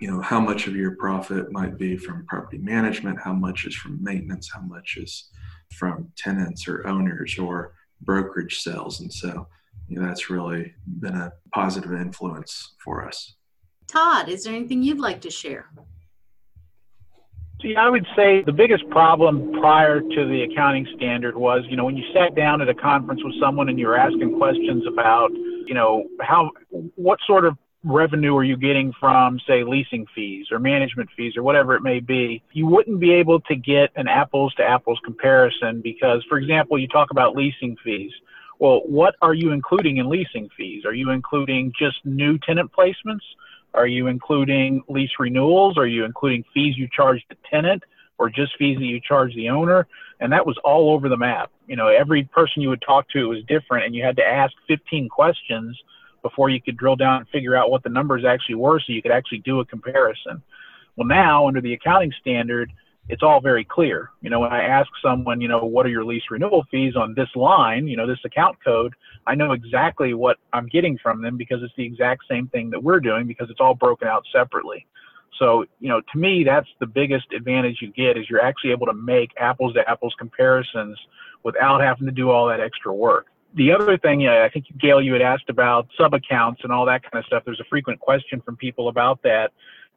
you 0.00 0.10
know 0.10 0.20
how 0.20 0.40
much 0.40 0.66
of 0.66 0.76
your 0.76 0.96
profit 0.96 1.50
might 1.52 1.78
be 1.78 1.96
from 1.96 2.26
property 2.26 2.58
management 2.58 3.18
how 3.18 3.32
much 3.32 3.66
is 3.66 3.74
from 3.74 4.02
maintenance 4.02 4.50
how 4.52 4.60
much 4.60 4.96
is 4.96 5.30
from 5.72 6.10
tenants 6.16 6.68
or 6.68 6.86
owners 6.86 7.38
or 7.38 7.72
brokerage 8.02 8.58
sales. 8.58 9.00
And 9.00 9.12
so 9.12 9.46
you 9.88 9.98
know 9.98 10.06
that's 10.06 10.30
really 10.30 10.74
been 11.00 11.14
a 11.14 11.32
positive 11.52 11.92
influence 11.92 12.74
for 12.82 13.06
us. 13.06 13.34
Todd 13.86 14.28
is 14.28 14.44
there 14.44 14.54
anything 14.54 14.82
you'd 14.82 15.00
like 15.00 15.20
to 15.22 15.30
share? 15.30 15.66
See, 17.62 17.74
I 17.74 17.88
would 17.88 18.06
say 18.14 18.42
the 18.44 18.52
biggest 18.52 18.88
problem 18.90 19.50
prior 19.60 20.00
to 20.00 20.28
the 20.28 20.46
accounting 20.50 20.86
standard 20.94 21.34
was, 21.34 21.64
you 21.70 21.76
know, 21.76 21.86
when 21.86 21.96
you 21.96 22.04
sat 22.12 22.34
down 22.34 22.60
at 22.60 22.68
a 22.68 22.74
conference 22.74 23.22
with 23.24 23.32
someone 23.40 23.70
and 23.70 23.78
you 23.78 23.86
were 23.86 23.96
asking 23.96 24.36
questions 24.36 24.84
about, 24.86 25.30
you 25.32 25.72
know, 25.72 26.04
how, 26.20 26.50
what 26.96 27.18
sort 27.26 27.46
of 27.46 27.56
revenue 27.86 28.36
are 28.36 28.44
you 28.44 28.56
getting 28.56 28.92
from, 28.98 29.38
say, 29.46 29.62
leasing 29.62 30.06
fees 30.14 30.48
or 30.50 30.58
management 30.58 31.08
fees 31.16 31.36
or 31.36 31.42
whatever 31.42 31.74
it 31.74 31.82
may 31.82 32.00
be, 32.00 32.42
you 32.52 32.66
wouldn't 32.66 32.98
be 32.98 33.12
able 33.12 33.40
to 33.40 33.54
get 33.54 33.90
an 33.96 34.08
apples 34.08 34.52
to 34.54 34.64
apples 34.64 34.98
comparison 35.04 35.80
because, 35.80 36.24
for 36.28 36.36
example, 36.36 36.78
you 36.78 36.88
talk 36.88 37.10
about 37.10 37.36
leasing 37.36 37.76
fees. 37.84 38.10
Well, 38.58 38.80
what 38.86 39.14
are 39.22 39.34
you 39.34 39.52
including 39.52 39.98
in 39.98 40.08
leasing 40.08 40.48
fees? 40.56 40.84
Are 40.84 40.94
you 40.94 41.10
including 41.10 41.72
just 41.78 42.04
new 42.04 42.38
tenant 42.38 42.72
placements? 42.72 43.24
Are 43.72 43.86
you 43.86 44.08
including 44.08 44.82
lease 44.88 45.10
renewals? 45.18 45.78
Are 45.78 45.86
you 45.86 46.04
including 46.04 46.44
fees 46.52 46.76
you 46.76 46.88
charge 46.90 47.22
the 47.28 47.36
tenant 47.48 47.84
or 48.18 48.30
just 48.30 48.56
fees 48.56 48.78
that 48.78 48.84
you 48.84 49.00
charge 49.00 49.34
the 49.34 49.50
owner? 49.50 49.86
And 50.18 50.32
that 50.32 50.46
was 50.46 50.58
all 50.64 50.90
over 50.90 51.08
the 51.08 51.18
map. 51.18 51.52
You 51.66 51.76
know, 51.76 51.88
every 51.88 52.24
person 52.24 52.62
you 52.62 52.70
would 52.70 52.82
talk 52.82 53.08
to 53.10 53.28
was 53.28 53.44
different 53.46 53.84
and 53.84 53.94
you 53.94 54.02
had 54.02 54.16
to 54.16 54.26
ask 54.26 54.54
15 54.66 55.08
questions 55.08 55.78
before 56.28 56.48
you 56.48 56.60
could 56.60 56.76
drill 56.76 56.96
down 56.96 57.18
and 57.18 57.28
figure 57.28 57.54
out 57.54 57.70
what 57.70 57.84
the 57.84 57.88
numbers 57.88 58.24
actually 58.24 58.56
were 58.56 58.80
so 58.80 58.92
you 58.92 59.00
could 59.00 59.12
actually 59.12 59.38
do 59.38 59.60
a 59.60 59.64
comparison. 59.64 60.42
Well, 60.96 61.06
now 61.06 61.46
under 61.46 61.60
the 61.60 61.72
accounting 61.74 62.12
standard, 62.20 62.72
it's 63.08 63.22
all 63.22 63.40
very 63.40 63.64
clear. 63.64 64.10
You 64.22 64.30
know, 64.30 64.40
when 64.40 64.52
I 64.52 64.64
ask 64.64 64.88
someone, 65.00 65.40
you 65.40 65.46
know, 65.46 65.64
what 65.64 65.86
are 65.86 65.90
your 65.90 66.04
lease 66.04 66.24
renewal 66.28 66.64
fees 66.68 66.96
on 66.96 67.14
this 67.14 67.28
line, 67.36 67.86
you 67.86 67.96
know, 67.96 68.08
this 68.08 68.18
account 68.24 68.56
code, 68.64 68.94
I 69.24 69.36
know 69.36 69.52
exactly 69.52 70.14
what 70.14 70.38
I'm 70.52 70.66
getting 70.66 70.98
from 70.98 71.22
them 71.22 71.36
because 71.36 71.62
it's 71.62 71.74
the 71.76 71.84
exact 71.84 72.24
same 72.28 72.48
thing 72.48 72.70
that 72.70 72.82
we're 72.82 72.98
doing 72.98 73.28
because 73.28 73.48
it's 73.48 73.60
all 73.60 73.76
broken 73.76 74.08
out 74.08 74.24
separately. 74.32 74.84
So, 75.38 75.64
you 75.78 75.88
know, 75.88 76.00
to 76.00 76.18
me, 76.18 76.42
that's 76.42 76.68
the 76.80 76.86
biggest 76.86 77.32
advantage 77.32 77.78
you 77.80 77.92
get 77.92 78.18
is 78.18 78.28
you're 78.28 78.42
actually 78.42 78.72
able 78.72 78.86
to 78.86 78.94
make 78.94 79.30
apples 79.38 79.74
to 79.74 79.88
apples 79.88 80.14
comparisons 80.18 80.98
without 81.44 81.80
having 81.80 82.06
to 82.06 82.12
do 82.12 82.30
all 82.30 82.48
that 82.48 82.58
extra 82.58 82.92
work. 82.92 83.26
The 83.56 83.72
other 83.72 83.96
thing, 83.96 84.28
I 84.28 84.50
think 84.50 84.66
Gail, 84.78 85.00
you 85.00 85.14
had 85.14 85.22
asked 85.22 85.48
about 85.48 85.88
sub 85.96 86.12
accounts 86.12 86.60
and 86.62 86.70
all 86.70 86.84
that 86.84 87.02
kind 87.02 87.18
of 87.18 87.24
stuff. 87.24 87.42
There's 87.46 87.60
a 87.60 87.64
frequent 87.64 87.98
question 87.98 88.42
from 88.42 88.54
people 88.56 88.88
about 88.88 89.22
that. 89.22 89.50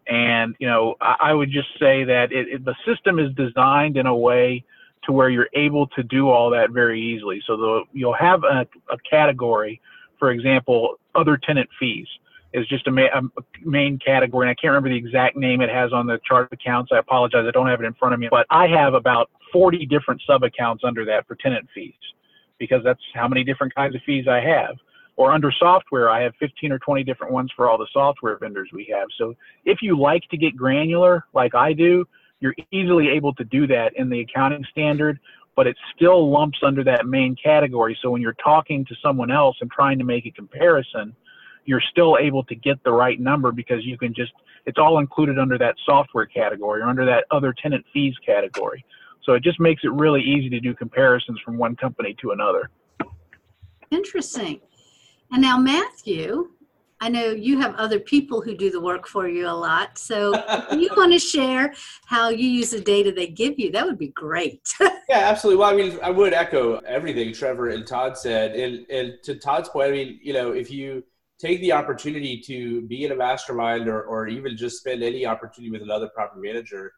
And, 0.08 0.56
you 0.60 0.68
know, 0.68 0.96
I, 1.01 1.16
I 1.20 1.34
would 1.34 1.51
just 1.51 1.68
say 1.78 2.06
that 2.06 2.32
it, 2.32 2.48
it, 2.48 2.66
the 2.66 2.75
system 2.86 3.20
is 3.20 3.34
designed 3.36 3.98
in 3.98 4.06
a 4.06 4.16
way 4.16 4.63
to 5.04 5.12
where 5.12 5.30
you're 5.30 5.50
able 5.54 5.88
to 5.88 6.04
do 6.04 6.30
all 6.30 6.50
that 6.51 6.72
very 6.72 7.01
easily. 7.01 7.44
So 7.46 7.58
the, 7.58 7.84
you'll 7.92 8.13
have 8.13 8.46
a, 8.46 8.66
a 8.89 8.98
category, 9.10 9.82
for 10.18 10.32
example, 10.32 10.98
other 11.13 11.36
tenant 11.36 11.70
fees 11.78 12.08
is 12.54 12.66
just 12.68 12.88
a, 12.88 12.92
ma- 12.92 13.13
a, 13.13 13.22
main 13.62 14.00
category. 14.00 14.48
And 14.48 14.51
I 14.51 14.54
can't 14.54 14.72
remember 14.72 14.89
the 14.89 14.96
exact 14.96 15.36
name 15.36 15.60
it 15.60 15.70
has 15.70 15.92
on 15.92 16.08
the 16.08 16.18
chart 16.25 16.46
of 16.46 16.54
accounts. 16.54 16.92
I 16.94 16.98
apologize. 16.98 17.44
I 17.46 17.51
don't 17.51 17.68
have 17.68 17.82
it 17.82 17.86
in 17.86 17.94
front 17.96 18.13
of 18.13 18.22
me, 18.22 18.30
but 18.32 18.48
I 18.50 18.68
have 18.68 18.94
about 18.94 19.30
40 19.51 19.86
different 19.86 20.22
sub 20.25 20.44
accounts 20.44 20.86
under 20.86 21.04
that 21.04 21.28
for 21.28 21.36
tenant 21.36 21.68
fees 21.75 21.94
because 22.60 22.84
that's 22.84 23.01
how 23.13 23.28
many 23.28 23.44
different 23.44 23.74
kinds 23.74 23.96
of 23.96 24.01
fees 24.06 24.28
I 24.28 24.42
have. 24.42 24.75
Or 25.16 25.32
under 25.34 25.51
software, 25.51 26.10
I 26.10 26.22
have 26.22 26.34
15 26.39 26.72
or 26.72 26.80
20 26.80 27.04
different 27.04 27.34
ones 27.34 27.51
for 27.56 27.70
all 27.70 27.78
the 27.78 27.88
software 27.92 28.38
vendors 28.38 28.70
we 28.72 28.89
have. 28.94 29.08
So 29.18 29.36
if 29.66 29.80
you 29.82 30.00
like 30.00 30.24
to 30.30 30.38
get 30.38 30.56
granular, 30.56 31.25
like 31.34 31.56
I 31.56 31.74
do, 31.74 32.06
you're 32.39 32.56
easily 32.72 33.10
able 33.10 33.34
to 33.34 33.44
do 33.44 33.68
that 33.68 33.94
in 33.98 34.10
the 34.10 34.22
accounting 34.22 34.66
standard, 34.72 35.20
but 35.56 35.68
it 35.68 35.75
still 35.94 36.32
lumps 36.32 36.60
under 36.63 36.86
that 36.86 37.06
main 37.06 37.36
category. 37.36 37.98
So 38.01 38.12
when 38.12 38.22
you're 38.22 38.38
talking 38.42 38.86
to 38.86 38.96
someone 39.04 39.30
else 39.30 39.58
and 39.60 39.70
trying 39.70 39.98
to 39.98 40.06
make 40.06 40.25
a 40.25 40.32
comparison, 40.32 41.13
you're 41.66 41.84
still 41.92 42.18
able 42.18 42.44
to 42.46 42.56
get 42.56 42.82
the 42.84 42.92
right 42.92 43.20
number 43.20 43.51
because 43.51 43.86
you 43.86 43.98
can 43.98 44.13
just, 44.13 44.32
it's 44.66 44.78
all 44.78 45.00
included 45.00 45.38
under 45.38 45.58
that 45.58 45.75
software 45.86 46.25
category 46.25 46.82
or 46.82 46.88
under 46.88 47.06
that 47.06 47.25
other 47.30 47.54
tenant 47.54 47.86
fees 47.92 48.16
category. 48.25 48.86
So 49.29 49.36
it 49.36 49.43
just 49.43 49.59
makes 49.59 49.83
it 49.83 49.91
really 49.91 50.24
easy 50.24 50.50
to 50.50 50.59
do 50.59 50.74
comparisons 50.74 51.39
from 51.45 51.55
one 51.55 51.75
company 51.75 52.15
to 52.19 52.31
another. 52.31 52.71
Interesting. 53.91 54.59
And 55.31 55.39
now, 55.39 55.59
Matthew, 55.59 56.50
I 57.00 57.09
know 57.09 57.29
you 57.29 57.59
have 57.59 57.75
other 57.75 58.00
people 58.00 58.41
who 58.41 58.57
do 58.57 58.71
the 58.71 58.81
work 58.81 59.07
for 59.07 59.27
you 59.27 59.48
a 59.48 59.53
lot. 59.53 60.00
So 60.00 60.33
you 60.75 60.89
want 60.98 61.13
to 61.13 61.19
share 61.19 61.75
how 62.07 62.29
you 62.29 62.50
use 62.50 62.71
the 62.71 62.81
data 62.81 63.12
they 63.12 63.27
give 63.27 63.59
you, 63.59 63.71
that 63.71 63.86
would 63.86 64.00
be 64.00 64.07
great. 64.07 64.74
yeah, 64.81 64.89
absolutely. 65.09 65.59
Well, 65.59 65.69
I 65.69 65.75
mean, 65.75 66.00
I 66.01 66.09
would 66.09 66.33
echo 66.33 66.77
everything 66.77 67.31
Trevor 67.31 67.69
and 67.69 67.86
Todd 67.86 68.17
said. 68.17 68.55
And, 68.55 68.89
and 68.89 69.13
to 69.25 69.36
Todd's 69.36 69.69
point, 69.69 69.89
I 69.89 69.91
mean, 69.91 70.19
you 70.24 70.33
know, 70.33 70.53
if 70.53 70.71
you 70.71 71.03
take 71.38 71.62
the 71.62 71.74
opportunity 71.74 72.41
to 72.48 72.81
be 72.88 73.05
in 73.05 73.12
a 73.12 73.15
mastermind 73.15 73.88
or, 73.88 74.01
or 74.01 74.27
even 74.27 74.57
just 74.57 74.79
spend 74.79 75.03
any 75.03 75.24
opportunity 75.27 75.69
with 75.69 75.83
another 75.83 76.09
property 76.15 76.41
manager 76.48 76.93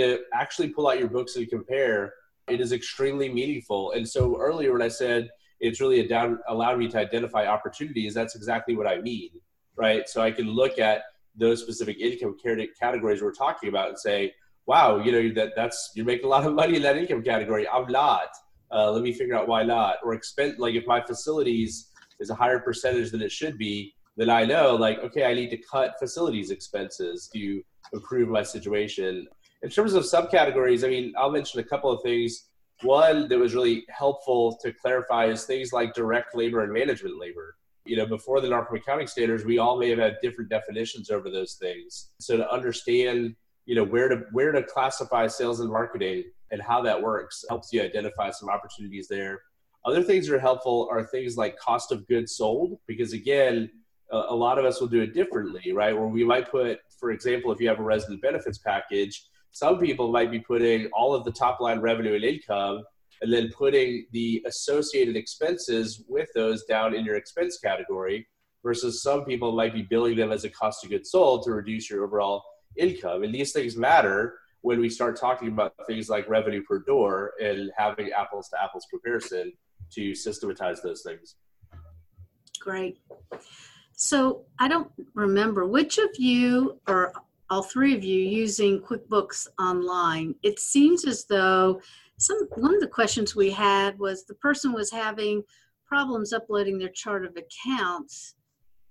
to 0.00 0.20
actually 0.32 0.68
pull 0.68 0.88
out 0.88 0.98
your 0.98 1.08
books 1.08 1.36
and 1.36 1.48
compare, 1.48 2.12
it 2.48 2.60
is 2.60 2.72
extremely 2.72 3.28
meaningful. 3.28 3.92
And 3.92 4.08
so 4.08 4.38
earlier 4.38 4.72
when 4.72 4.82
I 4.82 4.88
said 4.88 5.28
it's 5.60 5.80
really 5.80 6.08
allowed 6.48 6.78
me 6.78 6.88
to 6.88 6.98
identify 6.98 7.46
opportunities, 7.46 8.14
that's 8.14 8.36
exactly 8.36 8.76
what 8.76 8.86
I 8.86 9.00
mean, 9.00 9.30
right? 9.76 10.08
So 10.08 10.22
I 10.22 10.30
can 10.30 10.48
look 10.50 10.78
at 10.78 11.02
those 11.34 11.62
specific 11.62 11.98
income 11.98 12.36
categories 12.80 13.22
we're 13.22 13.32
talking 13.32 13.68
about 13.68 13.88
and 13.88 13.98
say, 13.98 14.34
wow, 14.66 14.98
you 14.98 15.12
know, 15.12 15.34
that 15.34 15.52
that's, 15.56 15.92
you're 15.94 16.04
making 16.04 16.26
a 16.26 16.28
lot 16.28 16.46
of 16.46 16.54
money 16.54 16.76
in 16.76 16.82
that 16.82 16.96
income 16.96 17.22
category. 17.22 17.68
I'm 17.68 17.90
not. 17.90 18.28
Uh, 18.70 18.90
let 18.90 19.02
me 19.02 19.12
figure 19.12 19.36
out 19.36 19.48
why 19.48 19.62
not. 19.62 19.96
Or 20.04 20.14
expense, 20.14 20.58
like 20.58 20.74
if 20.74 20.86
my 20.86 21.00
facilities 21.00 21.90
is 22.20 22.30
a 22.30 22.34
higher 22.34 22.58
percentage 22.58 23.10
than 23.12 23.22
it 23.22 23.30
should 23.30 23.56
be, 23.58 23.94
then 24.16 24.30
I 24.30 24.44
know 24.44 24.74
like, 24.76 24.98
okay, 24.98 25.24
I 25.24 25.34
need 25.34 25.50
to 25.50 25.58
cut 25.58 25.94
facilities 25.98 26.50
expenses 26.50 27.28
to 27.34 27.62
improve 27.92 28.28
my 28.28 28.42
situation. 28.42 29.26
In 29.62 29.70
terms 29.70 29.94
of 29.94 30.04
subcategories, 30.04 30.84
I 30.84 30.88
mean, 30.88 31.14
I'll 31.16 31.30
mention 31.30 31.60
a 31.60 31.64
couple 31.64 31.90
of 31.90 32.02
things. 32.02 32.48
One 32.82 33.28
that 33.28 33.38
was 33.38 33.54
really 33.54 33.84
helpful 33.88 34.58
to 34.62 34.72
clarify 34.72 35.26
is 35.26 35.44
things 35.44 35.72
like 35.72 35.94
direct 35.94 36.34
labor 36.36 36.62
and 36.62 36.72
management 36.72 37.18
labor. 37.18 37.56
You 37.86 37.96
know, 37.96 38.06
before 38.06 38.40
the 38.40 38.48
NARPM 38.48 38.76
accounting 38.76 39.06
standards, 39.06 39.44
we 39.44 39.58
all 39.58 39.78
may 39.78 39.88
have 39.90 39.98
had 39.98 40.16
different 40.20 40.50
definitions 40.50 41.10
over 41.10 41.30
those 41.30 41.54
things. 41.54 42.10
So 42.20 42.36
to 42.36 42.50
understand, 42.50 43.34
you 43.64 43.74
know, 43.74 43.84
where 43.84 44.08
to 44.08 44.24
where 44.32 44.52
to 44.52 44.62
classify 44.62 45.26
sales 45.26 45.60
and 45.60 45.70
marketing 45.70 46.24
and 46.50 46.60
how 46.60 46.82
that 46.82 47.00
works 47.00 47.44
helps 47.48 47.72
you 47.72 47.82
identify 47.82 48.30
some 48.30 48.48
opportunities 48.48 49.08
there. 49.08 49.40
Other 49.84 50.02
things 50.02 50.26
that 50.26 50.34
are 50.34 50.40
helpful 50.40 50.88
are 50.90 51.04
things 51.04 51.36
like 51.36 51.58
cost 51.58 51.92
of 51.92 52.06
goods 52.08 52.36
sold, 52.36 52.78
because 52.86 53.12
again, 53.12 53.70
a 54.10 54.34
lot 54.34 54.58
of 54.58 54.64
us 54.64 54.80
will 54.80 54.88
do 54.88 55.00
it 55.00 55.14
differently, 55.14 55.72
right? 55.72 55.96
Where 55.96 56.08
we 56.08 56.24
might 56.24 56.50
put, 56.50 56.80
for 56.98 57.10
example, 57.10 57.52
if 57.52 57.60
you 57.60 57.68
have 57.68 57.80
a 57.80 57.84
resident 57.84 58.20
benefits 58.20 58.58
package, 58.58 59.26
some 59.56 59.78
people 59.78 60.12
might 60.12 60.30
be 60.30 60.38
putting 60.38 60.86
all 60.92 61.14
of 61.14 61.24
the 61.24 61.32
top 61.32 61.60
line 61.60 61.80
revenue 61.80 62.14
and 62.14 62.22
income 62.22 62.84
and 63.22 63.32
then 63.32 63.50
putting 63.56 64.04
the 64.12 64.44
associated 64.46 65.16
expenses 65.16 66.04
with 66.08 66.28
those 66.34 66.64
down 66.64 66.94
in 66.94 67.06
your 67.06 67.16
expense 67.16 67.58
category 67.58 68.26
versus 68.62 69.02
some 69.02 69.24
people 69.24 69.52
might 69.52 69.72
be 69.72 69.80
billing 69.80 70.14
them 70.14 70.30
as 70.30 70.44
a 70.44 70.50
cost 70.50 70.84
of 70.84 70.90
goods 70.90 71.10
sold 71.10 71.42
to 71.42 71.52
reduce 71.52 71.88
your 71.88 72.04
overall 72.04 72.44
income. 72.76 73.22
And 73.22 73.34
these 73.34 73.52
things 73.52 73.78
matter 73.78 74.34
when 74.60 74.78
we 74.78 74.90
start 74.90 75.18
talking 75.18 75.48
about 75.48 75.72
things 75.86 76.10
like 76.10 76.28
revenue 76.28 76.62
per 76.62 76.80
door 76.80 77.32
and 77.42 77.70
having 77.78 78.10
apples 78.10 78.50
to 78.50 78.62
apples 78.62 78.84
comparison 78.90 79.54
to 79.94 80.14
systematize 80.14 80.82
those 80.82 81.02
things. 81.02 81.36
Great. 82.60 82.98
So 83.94 84.44
I 84.58 84.68
don't 84.68 84.92
remember 85.14 85.66
which 85.66 85.96
of 85.96 86.10
you 86.18 86.78
or 86.86 87.14
all 87.50 87.62
three 87.62 87.94
of 87.94 88.02
you 88.02 88.20
using 88.20 88.80
QuickBooks 88.80 89.46
Online. 89.58 90.34
It 90.42 90.58
seems 90.58 91.04
as 91.04 91.24
though 91.24 91.80
some 92.18 92.48
one 92.56 92.74
of 92.74 92.80
the 92.80 92.88
questions 92.88 93.36
we 93.36 93.50
had 93.50 93.98
was 93.98 94.24
the 94.24 94.34
person 94.34 94.72
was 94.72 94.90
having 94.90 95.44
problems 95.86 96.32
uploading 96.32 96.78
their 96.78 96.88
chart 96.88 97.24
of 97.24 97.36
accounts 97.36 98.34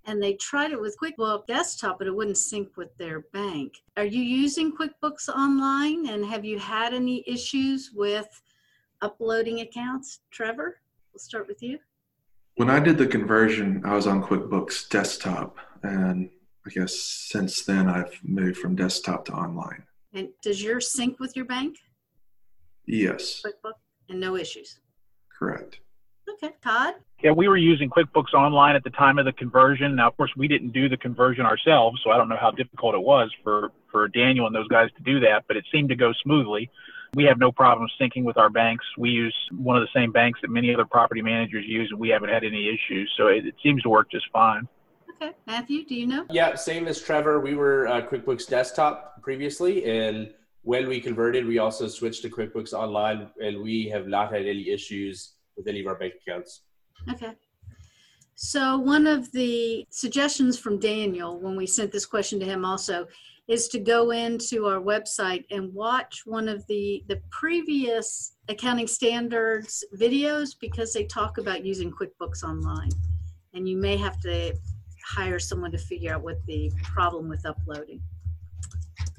and 0.06 0.22
they 0.22 0.34
tried 0.34 0.72
it 0.72 0.80
with 0.80 0.98
QuickBooks 1.02 1.48
Desktop, 1.48 1.98
but 1.98 2.08
it 2.08 2.16
wouldn't 2.16 2.38
sync 2.38 2.78
with 2.78 2.96
their 2.98 3.22
bank. 3.34 3.82
Are 3.98 4.06
you 4.06 4.22
using 4.22 4.76
QuickBooks 4.76 5.30
Online 5.30 6.08
and 6.08 6.26
have 6.26 6.46
you 6.46 6.60
had 6.60 6.94
any 6.94 7.24
issues 7.28 7.92
with 7.94 8.42
uploading 9.02 9.62
accounts? 9.62 10.20
Trevor, 10.32 10.80
we'll 11.12 11.20
start 11.20 11.48
with 11.48 11.62
you. 11.64 11.80
When 12.56 12.70
I 12.70 12.80
did 12.80 12.98
the 12.98 13.08
conversion, 13.08 13.82
I 13.84 13.96
was 13.96 14.08
on 14.08 14.24
QuickBooks 14.24 14.90
Desktop 14.90 15.58
and 15.84 16.30
I 16.66 16.70
guess 16.72 16.96
since 17.00 17.64
then 17.64 17.88
I've 17.88 18.20
moved 18.24 18.58
from 18.58 18.76
desktop 18.76 19.26
to 19.26 19.34
online. 19.34 19.84
And 20.14 20.30
does 20.42 20.64
yours 20.64 20.92
sync 20.92 21.20
with 21.20 21.36
your 21.36 21.46
bank? 21.46 21.78
Yes. 22.88 23.44
QuickBooks 23.46 23.74
and 24.10 24.20
no 24.20 24.36
issues. 24.36 24.80
Correct. 25.38 25.80
Okay, 26.28 26.54
Todd. 26.64 26.96
Yeah, 27.24 27.32
we 27.32 27.48
were 27.48 27.58
using 27.58 27.90
QuickBooks 27.90 28.34
Online 28.34 28.76
at 28.76 28.84
the 28.84 28.90
time 28.90 29.20
of 29.20 29.26
the 29.26 29.32
conversion. 29.34 29.96
Now, 29.96 30.08
of 30.08 30.18
course, 30.18 30.32
we 30.36 30.48
didn't 30.48 30.72
do 30.72 30.90
the 30.90 30.98
conversion 30.98 31.46
ourselves, 31.46 32.02
so 32.04 32.12
I 32.12 32.18
don't 32.18 32.30
know 32.30 32.38
how 32.40 32.52
difficult 32.52 32.96
it 32.96 33.02
was 33.02 33.32
for 33.44 33.72
for 33.92 34.08
Daniel 34.08 34.48
and 34.48 34.56
those 34.56 34.68
guys 34.68 34.90
to 34.98 35.04
do 35.04 35.20
that, 35.22 35.46
but 35.48 35.56
it 35.56 35.66
seemed 35.72 35.90
to 35.90 35.96
go 35.96 36.12
smoothly. 36.24 36.70
We 37.14 37.24
have 37.26 37.38
no 37.38 37.52
problem 37.52 37.88
syncing 38.00 38.24
with 38.24 38.38
our 38.38 38.50
banks. 38.50 38.84
We 38.98 39.10
use 39.10 39.36
one 39.52 39.78
of 39.78 39.82
the 39.82 40.00
same 40.00 40.12
banks 40.12 40.40
that 40.42 40.50
many 40.50 40.74
other 40.74 40.84
property 40.84 41.22
managers 41.22 41.64
use, 41.66 41.88
and 41.92 42.00
we 42.00 42.10
haven't 42.10 42.30
had 42.30 42.44
any 42.44 42.68
issues. 42.68 43.14
So 43.18 43.28
it, 43.28 43.46
it 43.46 43.56
seems 43.64 43.82
to 43.84 43.90
work 43.90 44.12
just 44.12 44.26
fine. 44.34 44.68
Okay, 45.22 45.34
Matthew, 45.48 45.86
do 45.86 45.96
you 45.96 46.08
know? 46.08 46.26
Yeah, 46.30 46.56
same 46.56 46.88
as 46.88 47.02
Trevor. 47.02 47.40
We 47.40 47.56
were 47.56 47.88
uh, 47.88 48.02
QuickBooks 48.02 48.48
Desktop 48.48 49.22
previously, 49.22 49.86
and 49.86 50.34
when 50.64 50.88
we 50.88 51.00
converted, 51.00 51.46
we 51.46 51.60
also 51.60 51.88
switched 51.88 52.22
to 52.24 52.30
QuickBooks 52.30 52.74
Online, 52.74 53.30
and 53.42 53.62
we 53.62 53.88
have 53.90 54.08
not 54.08 54.34
had 54.34 54.42
any 54.42 54.70
issues 54.70 55.36
with 55.56 55.68
any 55.68 55.80
of 55.80 55.88
our 55.88 55.96
bank 55.96 56.16
accounts. 56.26 56.64
Okay. 57.10 57.32
So 58.36 58.78
one 58.78 59.08
of 59.08 59.32
the 59.32 59.86
suggestions 59.90 60.60
from 60.60 60.80
Daniel 60.80 61.40
when 61.40 61.56
we 61.56 61.66
sent 61.66 61.92
this 61.92 62.06
question 62.06 62.38
to 62.42 62.46
him 62.46 62.66
also 62.66 63.08
is 63.48 63.70
to 63.70 63.80
go 63.80 64.12
into 64.12 64.66
our 64.66 64.82
website 64.82 65.46
and 65.52 65.74
watch 65.74 66.24
one 66.26 66.50
of 66.50 66.66
the 66.68 67.04
the 67.08 67.22
previous 67.30 68.36
accounting 68.50 68.88
standards 68.88 69.86
videos 69.98 70.56
because 70.60 70.92
they 70.92 71.06
talk 71.06 71.38
about 71.38 71.64
using 71.64 71.92
QuickBooks 71.92 72.44
Online. 72.44 72.90
And 73.54 73.70
you 73.70 73.78
may 73.78 73.96
have 73.96 74.20
to 74.22 74.54
hire 75.06 75.40
someone 75.40 75.72
to 75.72 75.78
figure 75.78 76.14
out 76.14 76.24
what 76.24 76.44
the 76.48 76.72
problem 76.84 77.30
with 77.30 77.46
uploading. 77.46 78.02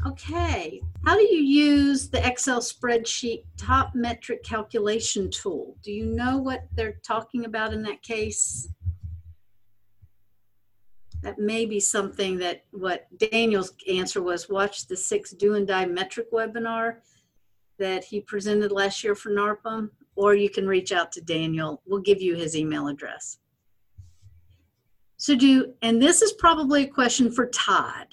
Okay, 0.07 0.81
how 1.05 1.15
do 1.17 1.23
you 1.23 1.43
use 1.43 2.09
the 2.09 2.25
Excel 2.27 2.61
spreadsheet 2.61 3.45
top 3.57 3.95
metric 3.95 4.43
calculation 4.45 5.31
tool? 5.31 5.77
Do 5.83 5.93
you 5.93 6.07
know 6.07 6.39
what 6.39 6.65
they're 6.75 7.01
talking 7.05 7.45
about 7.45 7.73
in 7.73 7.83
that 7.83 8.03
case? 8.03 8.69
That 11.23 11.39
may 11.39 11.67
be 11.67 11.81
something 11.81 12.39
that 12.39 12.65
what 12.73 13.07
Daniel's 13.19 13.73
answer 13.89 14.23
was 14.23 14.49
watch 14.49 14.87
the 14.87 14.97
six 14.97 15.31
do 15.31 15.55
and 15.55 15.67
die 15.67 15.87
metric 15.87 16.31
webinar 16.33 16.97
that 17.79 18.05
he 18.05 18.21
presented 18.21 18.73
last 18.73 19.03
year 19.03 19.15
for 19.15 19.31
NARPM, 19.31 19.91
or 20.15 20.35
you 20.35 20.51
can 20.51 20.67
reach 20.67 20.93
out 20.93 21.11
to 21.13 21.21
Daniel. 21.21 21.83
We'll 21.87 22.01
give 22.01 22.21
you 22.21 22.35
his 22.35 22.57
email 22.57 22.89
address. 22.89 23.39
So 25.27 25.35
do, 25.35 25.75
and 25.83 26.01
this 26.01 26.23
is 26.23 26.31
probably 26.35 26.85
a 26.85 26.87
question 26.87 27.33
for 27.33 27.47
Todd. 27.47 28.07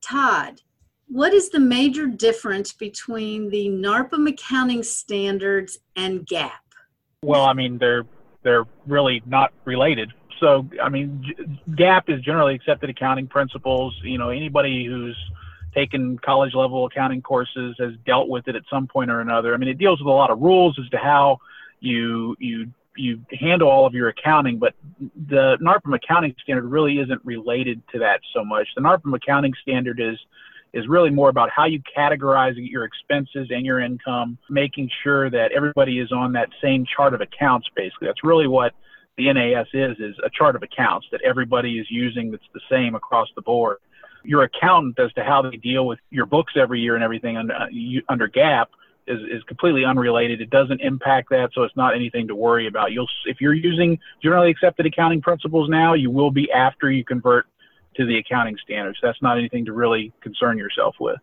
Todd, 0.00 0.60
what 1.08 1.34
is 1.34 1.50
the 1.50 1.58
major 1.58 2.06
difference 2.06 2.72
between 2.72 3.50
the 3.50 3.66
NARPM 3.68 4.28
accounting 4.28 4.84
standards 4.84 5.76
and 5.96 6.24
GAAP? 6.24 6.52
Well, 7.24 7.46
I 7.46 7.52
mean, 7.52 7.78
they're 7.78 8.04
they're 8.44 8.62
really 8.86 9.24
not 9.26 9.52
related. 9.64 10.12
So, 10.38 10.68
I 10.80 10.88
mean, 10.88 11.58
GAAP 11.70 12.16
is 12.16 12.22
generally 12.22 12.54
accepted 12.54 12.90
accounting 12.90 13.26
principles. 13.26 13.98
You 14.04 14.18
know, 14.18 14.28
anybody 14.28 14.86
who's 14.86 15.18
taken 15.74 16.16
college 16.16 16.54
level 16.54 16.86
accounting 16.86 17.22
courses 17.22 17.74
has 17.80 17.94
dealt 18.06 18.28
with 18.28 18.46
it 18.46 18.54
at 18.54 18.62
some 18.70 18.86
point 18.86 19.10
or 19.10 19.20
another. 19.20 19.52
I 19.52 19.56
mean, 19.56 19.68
it 19.68 19.78
deals 19.78 19.98
with 19.98 20.06
a 20.06 20.16
lot 20.16 20.30
of 20.30 20.38
rules 20.38 20.78
as 20.80 20.88
to 20.90 20.96
how 20.96 21.38
you 21.80 22.36
you 22.38 22.70
you 22.96 23.20
handle 23.38 23.68
all 23.68 23.86
of 23.86 23.94
your 23.94 24.08
accounting, 24.08 24.58
but 24.58 24.74
the 25.28 25.56
NARPM 25.60 25.94
accounting 25.94 26.34
standard 26.42 26.64
really 26.64 26.98
isn't 26.98 27.24
related 27.24 27.82
to 27.92 27.98
that 28.00 28.20
so 28.34 28.44
much. 28.44 28.68
The 28.74 28.82
NARPM 28.82 29.14
accounting 29.14 29.52
standard 29.62 30.00
is 30.00 30.18
is 30.72 30.88
really 30.88 31.10
more 31.10 31.30
about 31.30 31.48
how 31.48 31.64
you 31.64 31.80
categorize 31.96 32.52
your 32.56 32.84
expenses 32.84 33.48
and 33.50 33.64
your 33.64 33.80
income, 33.80 34.36
making 34.50 34.90
sure 35.02 35.30
that 35.30 35.52
everybody 35.52 36.00
is 36.00 36.12
on 36.12 36.32
that 36.32 36.50
same 36.62 36.84
chart 36.84 37.14
of 37.14 37.22
accounts. 37.22 37.66
Basically, 37.74 38.08
that's 38.08 38.22
really 38.22 38.46
what 38.46 38.74
the 39.16 39.32
NAS 39.32 39.68
is 39.72 39.96
is 39.98 40.14
a 40.24 40.30
chart 40.30 40.56
of 40.56 40.62
accounts 40.62 41.06
that 41.12 41.22
everybody 41.22 41.78
is 41.78 41.86
using 41.90 42.30
that's 42.30 42.44
the 42.52 42.60
same 42.70 42.94
across 42.94 43.28
the 43.34 43.42
board. 43.42 43.78
Your 44.22 44.42
accountant 44.42 44.98
as 44.98 45.12
to 45.14 45.24
how 45.24 45.40
they 45.40 45.56
deal 45.56 45.86
with 45.86 45.98
your 46.10 46.26
books 46.26 46.54
every 46.56 46.80
year 46.80 46.94
and 46.94 47.04
everything 47.04 47.36
under, 47.36 47.54
uh, 47.54 47.66
under 48.08 48.28
GAAP 48.28 48.66
is, 49.06 49.20
is 49.30 49.42
completely 49.44 49.84
unrelated. 49.84 50.40
It 50.40 50.50
doesn't 50.50 50.80
impact 50.80 51.30
that, 51.30 51.50
so 51.54 51.62
it's 51.62 51.76
not 51.76 51.94
anything 51.94 52.26
to 52.28 52.34
worry 52.34 52.66
about. 52.66 52.92
You'll 52.92 53.08
if 53.26 53.40
you're 53.40 53.54
using 53.54 53.98
generally 54.22 54.50
accepted 54.50 54.86
accounting 54.86 55.20
principles 55.20 55.68
now, 55.68 55.94
you 55.94 56.10
will 56.10 56.30
be 56.30 56.50
after 56.52 56.90
you 56.90 57.04
convert 57.04 57.46
to 57.96 58.06
the 58.06 58.18
accounting 58.18 58.56
standards. 58.62 58.98
That's 59.02 59.20
not 59.22 59.38
anything 59.38 59.64
to 59.66 59.72
really 59.72 60.12
concern 60.20 60.58
yourself 60.58 60.96
with. 61.00 61.16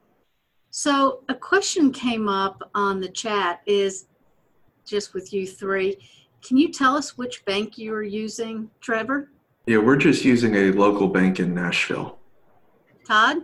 So 0.69 1.23
a 1.29 1.35
question 1.35 1.91
came 1.91 2.27
up 2.27 2.69
on 2.73 2.99
the 2.99 3.09
chat 3.09 3.61
is 3.65 4.07
just 4.85 5.13
with 5.13 5.31
you 5.31 5.45
three. 5.45 5.97
Can 6.43 6.57
you 6.57 6.71
tell 6.71 6.97
us 6.97 7.17
which 7.17 7.45
bank 7.45 7.77
you 7.77 7.93
are 7.93 8.03
using, 8.03 8.69
Trevor? 8.81 9.29
Yeah, 9.65 9.77
we're 9.77 9.97
just 9.97 10.25
using 10.25 10.55
a 10.55 10.71
local 10.71 11.07
bank 11.07 11.39
in 11.39 11.53
Nashville. 11.53 12.17
Todd? 13.07 13.43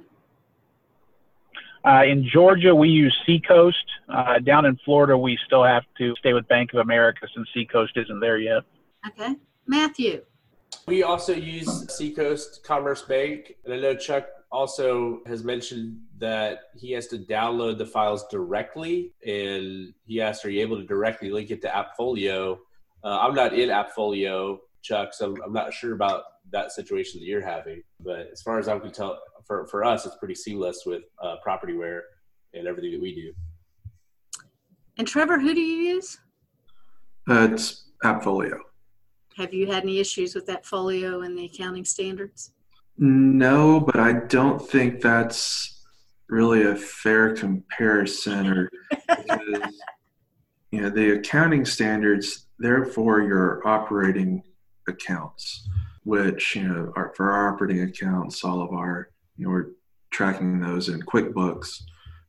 Uh, 1.85 2.03
in 2.03 2.27
Georgia, 2.27 2.75
we 2.75 2.89
use 2.89 3.15
Seacoast. 3.25 3.85
Uh, 4.09 4.39
down 4.39 4.65
in 4.65 4.77
Florida, 4.83 5.17
we 5.17 5.37
still 5.45 5.63
have 5.63 5.83
to 5.97 6.13
stay 6.19 6.33
with 6.33 6.47
Bank 6.47 6.73
of 6.73 6.79
America 6.79 7.27
since 7.33 7.47
Seacoast 7.53 7.93
isn't 7.95 8.19
there 8.19 8.37
yet. 8.37 8.63
Okay. 9.07 9.35
Matthew? 9.65 10.23
We 10.87 11.03
also 11.03 11.33
use 11.33 11.95
Seacoast 11.95 12.63
Commerce 12.63 13.03
Bank. 13.03 13.55
And 13.63 13.73
I 13.73 13.79
know 13.79 13.95
Chuck 13.95 14.27
also 14.51 15.21
has 15.25 15.43
mentioned 15.43 15.99
that 16.17 16.63
he 16.75 16.91
has 16.91 17.07
to 17.07 17.17
download 17.17 17.77
the 17.77 17.85
files 17.85 18.25
directly. 18.27 19.13
And 19.25 19.93
he 20.05 20.21
asked, 20.21 20.43
Are 20.45 20.49
you 20.49 20.61
able 20.61 20.77
to 20.77 20.85
directly 20.85 21.29
link 21.29 21.51
it 21.51 21.61
to 21.61 21.67
Appfolio? 21.67 22.57
Uh, 23.03 23.19
I'm 23.19 23.35
not 23.35 23.53
in 23.53 23.69
Appfolio, 23.69 24.59
Chuck, 24.81 25.13
so 25.13 25.27
I'm, 25.27 25.41
I'm 25.43 25.53
not 25.53 25.73
sure 25.73 25.93
about 25.93 26.23
that 26.51 26.71
situation 26.71 27.19
that 27.19 27.25
you're 27.25 27.45
having. 27.45 27.83
But 27.99 28.29
as 28.31 28.41
far 28.41 28.59
as 28.59 28.67
I 28.67 28.77
can 28.79 28.91
tell, 28.91 29.19
for, 29.45 29.67
for 29.67 29.83
us, 29.83 30.05
it's 30.05 30.15
pretty 30.17 30.35
seamless 30.35 30.83
with 30.85 31.03
uh, 31.21 31.35
Propertyware 31.45 32.01
and 32.53 32.67
everything 32.67 32.91
that 32.91 33.01
we 33.01 33.13
do. 33.13 33.33
And 34.97 35.07
Trevor, 35.07 35.39
who 35.39 35.53
do 35.53 35.61
you 35.61 35.93
use? 35.95 36.19
Uh, 37.29 37.49
it's 37.51 37.85
Appfolio. 38.03 38.59
Have 39.37 39.53
you 39.53 39.67
had 39.67 39.83
any 39.83 39.99
issues 39.99 40.35
with 40.35 40.47
Appfolio 40.47 41.25
and 41.25 41.37
the 41.37 41.45
accounting 41.45 41.85
standards? 41.85 42.51
No, 42.97 43.79
but 43.79 43.97
I 43.97 44.13
don't 44.27 44.59
think 44.59 44.99
that's 44.99 45.79
really 46.27 46.63
a 46.63 46.75
fair 46.75 47.33
comparison 47.33 48.47
or 48.47 48.69
because 48.89 49.73
you 50.71 50.81
know 50.81 50.89
the 50.89 51.11
accounting 51.11 51.65
standards 51.65 52.47
they're 52.59 52.85
your 52.97 53.67
operating 53.67 54.43
accounts 54.89 55.67
which 56.03 56.55
you 56.55 56.67
know 56.67 56.91
are 56.95 57.13
for 57.15 57.31
our 57.31 57.53
operating 57.53 57.81
accounts 57.83 58.43
all 58.43 58.61
of 58.61 58.71
our 58.71 59.09
you 59.37 59.45
know 59.45 59.51
we're 59.51 59.71
tracking 60.11 60.59
those 60.59 60.89
in 60.89 61.01
quickbooks. 61.01 61.83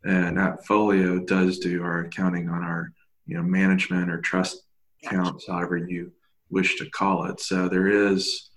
And 0.04 0.38
appfolio 0.38 1.26
does 1.26 1.58
do 1.58 1.82
our 1.82 2.00
accounting 2.00 2.48
on 2.48 2.62
our 2.62 2.92
you 3.26 3.36
know 3.36 3.42
management 3.42 4.10
or 4.10 4.20
trust 4.20 4.62
accounts 5.04 5.46
however 5.46 5.76
you 5.76 6.12
wish 6.50 6.76
to 6.76 6.90
call 6.90 7.24
it. 7.26 7.40
So 7.40 7.68
there 7.68 7.88
is 7.88 8.50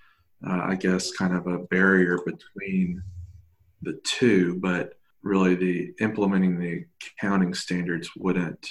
uh, 0.46 0.60
I 0.62 0.76
guess, 0.76 1.12
kind 1.12 1.34
of 1.34 1.48
a 1.48 1.60
barrier 1.60 2.20
between 2.26 3.02
the 3.82 4.00
two, 4.04 4.60
but 4.60 4.94
really 5.22 5.56
the 5.56 5.94
implementing 6.02 6.60
the 6.60 6.84
accounting 7.18 7.54
standards 7.54 8.10
wouldn't 8.18 8.68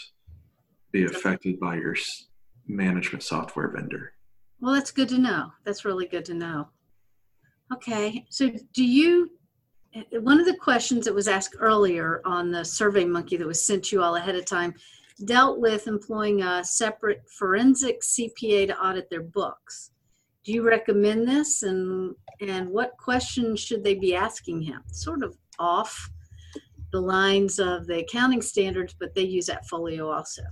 be 0.93 1.05
affected 1.05 1.59
by 1.59 1.77
your 1.77 1.97
management 2.67 3.23
software 3.23 3.69
vendor. 3.69 4.13
Well, 4.63 4.73
that's 4.73 4.91
good 4.91 5.11
to 5.11 5.19
know. 5.19 5.53
That's 5.65 5.85
really 5.85 6.07
good 6.07 6.25
to 6.27 6.35
know. 6.35 6.69
Okay, 7.75 8.25
so 8.31 8.51
do 8.73 8.85
you? 8.85 9.31
One 10.13 10.41
of 10.41 10.47
the 10.47 10.57
questions 10.57 11.05
that 11.05 11.15
was 11.15 11.29
asked 11.29 11.57
earlier 11.59 12.23
on 12.25 12.51
the 12.51 12.65
Survey 12.65 13.05
Monkey 13.05 13.37
that 13.37 13.47
was 13.47 13.67
sent 13.67 13.85
to 13.85 13.97
you 13.97 14.03
all 14.03 14.17
ahead 14.17 14.37
of 14.37 14.47
time 14.47 14.73
dealt 15.27 15.61
with 15.61 15.87
employing 15.87 16.43
a 16.43 16.65
separate 16.65 17.23
forensic 17.39 18.01
CPA 18.01 18.69
to 18.69 18.79
audit 18.81 19.11
their 19.11 19.23
books 19.23 19.91
do 20.45 20.53
you 20.53 20.67
recommend 20.67 21.29
this 21.29 21.63
and 21.63 22.15
and 22.41 22.69
what 22.69 22.97
questions 22.99 23.61
should 23.61 23.85
they 23.85 23.95
be 23.95 24.15
asking 24.15 24.61
him 24.61 24.83
sort 24.91 25.23
of 25.23 25.37
off 25.59 26.11
the 26.93 27.01
lines 27.01 27.59
of 27.59 27.87
the 27.87 28.01
accounting 28.01 28.43
standards 28.43 28.95
but 28.99 29.15
they 29.15 29.23
use 29.23 29.49
Appfolio 29.49 30.13
also 30.13 30.43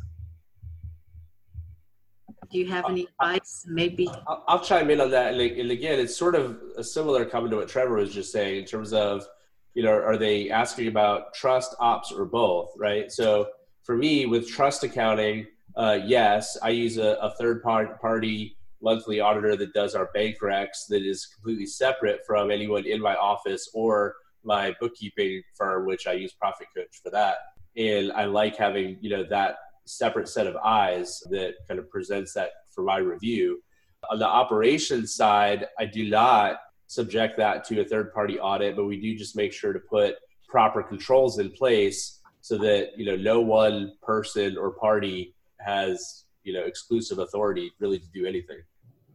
do 2.51 2.59
you 2.59 2.67
have 2.67 2.85
any 2.89 3.07
advice? 3.21 3.65
Maybe 3.69 4.09
i'll, 4.27 4.45
I'll 4.49 4.61
chime 4.61 4.91
in 4.91 5.01
on 5.01 5.11
that. 5.11 5.33
And, 5.33 5.41
and 5.41 5.71
again 5.71 5.99
it's 5.99 6.17
sort 6.17 6.35
of 6.35 6.61
a 6.77 6.85
similar 6.85 7.25
comment 7.25 7.53
to 7.53 7.57
what 7.59 7.69
trevor 7.69 7.97
was 7.97 8.13
just 8.13 8.33
saying 8.33 8.59
in 8.59 8.65
terms 8.65 8.93
of 8.93 9.27
you 9.75 9.83
know 9.83 9.93
are 9.93 10.17
they 10.17 10.51
asking 10.51 10.89
about 10.89 11.35
trust 11.35 11.75
ops 11.81 12.13
or 12.13 12.25
both 12.25 12.73
right? 12.77 13.11
So 13.11 13.49
for 13.83 13.97
me 13.97 14.27
with 14.27 14.49
trust 14.49 14.85
accounting 14.85 15.47
uh, 15.77 15.99
yes 16.05 16.59
i 16.63 16.69
use 16.69 16.99
a, 16.99 17.17
a 17.23 17.31
third 17.39 17.63
party 17.63 18.57
monthly 18.83 19.21
auditor 19.21 19.57
that 19.57 19.73
does 19.73 19.95
our 19.95 20.11
bank 20.13 20.37
recs 20.43 20.87
that 20.89 21.03
is 21.03 21.27
completely 21.27 21.67
separate 21.67 22.21
from 22.27 22.51
anyone 22.51 22.85
in 22.85 23.01
my 23.01 23.15
office 23.15 23.71
or 23.75 24.15
my 24.45 24.75
bookkeeping 24.81 25.43
firm, 25.55 25.87
which 25.87 26.07
I 26.07 26.13
use 26.13 26.33
Profit 26.33 26.69
Coach 26.75 27.01
for 27.03 27.11
that. 27.11 27.37
And 27.77 28.13
I 28.13 28.25
like 28.25 28.57
having, 28.57 28.99
you 29.01 29.11
know, 29.11 29.25
that 29.25 29.57
separate 29.97 30.29
set 30.29 30.47
of 30.47 30.57
eyes 30.57 31.23
that 31.31 31.55
kind 31.69 31.79
of 31.79 31.91
presents 31.91 32.33
that 32.35 32.51
for 32.75 32.83
my 32.83 32.99
review. 32.99 33.63
On 34.11 34.19
the 34.19 34.27
operations 34.27 35.15
side, 35.15 35.67
I 35.79 35.87
do 35.87 36.09
not 36.09 36.59
subject 36.87 37.37
that 37.39 37.65
to 37.65 37.81
a 37.81 37.85
third 37.85 38.13
party 38.13 38.39
audit, 38.39 38.77
but 38.77 38.85
we 38.85 39.01
do 39.01 39.17
just 39.17 39.37
make 39.37 39.53
sure 39.53 39.73
to 39.73 39.79
put 39.79 40.17
proper 40.49 40.83
controls 40.83 41.39
in 41.39 41.51
place 41.51 42.21
so 42.41 42.57
that, 42.59 42.99
you 42.99 43.05
know, 43.05 43.17
no 43.17 43.41
one 43.41 43.93
person 44.03 44.57
or 44.57 44.73
party 44.73 45.35
has, 45.61 46.25
you 46.43 46.53
know, 46.53 46.63
exclusive 46.63 47.19
authority 47.19 47.71
really 47.79 47.99
to 47.99 48.09
do 48.13 48.27
anything. 48.27 48.59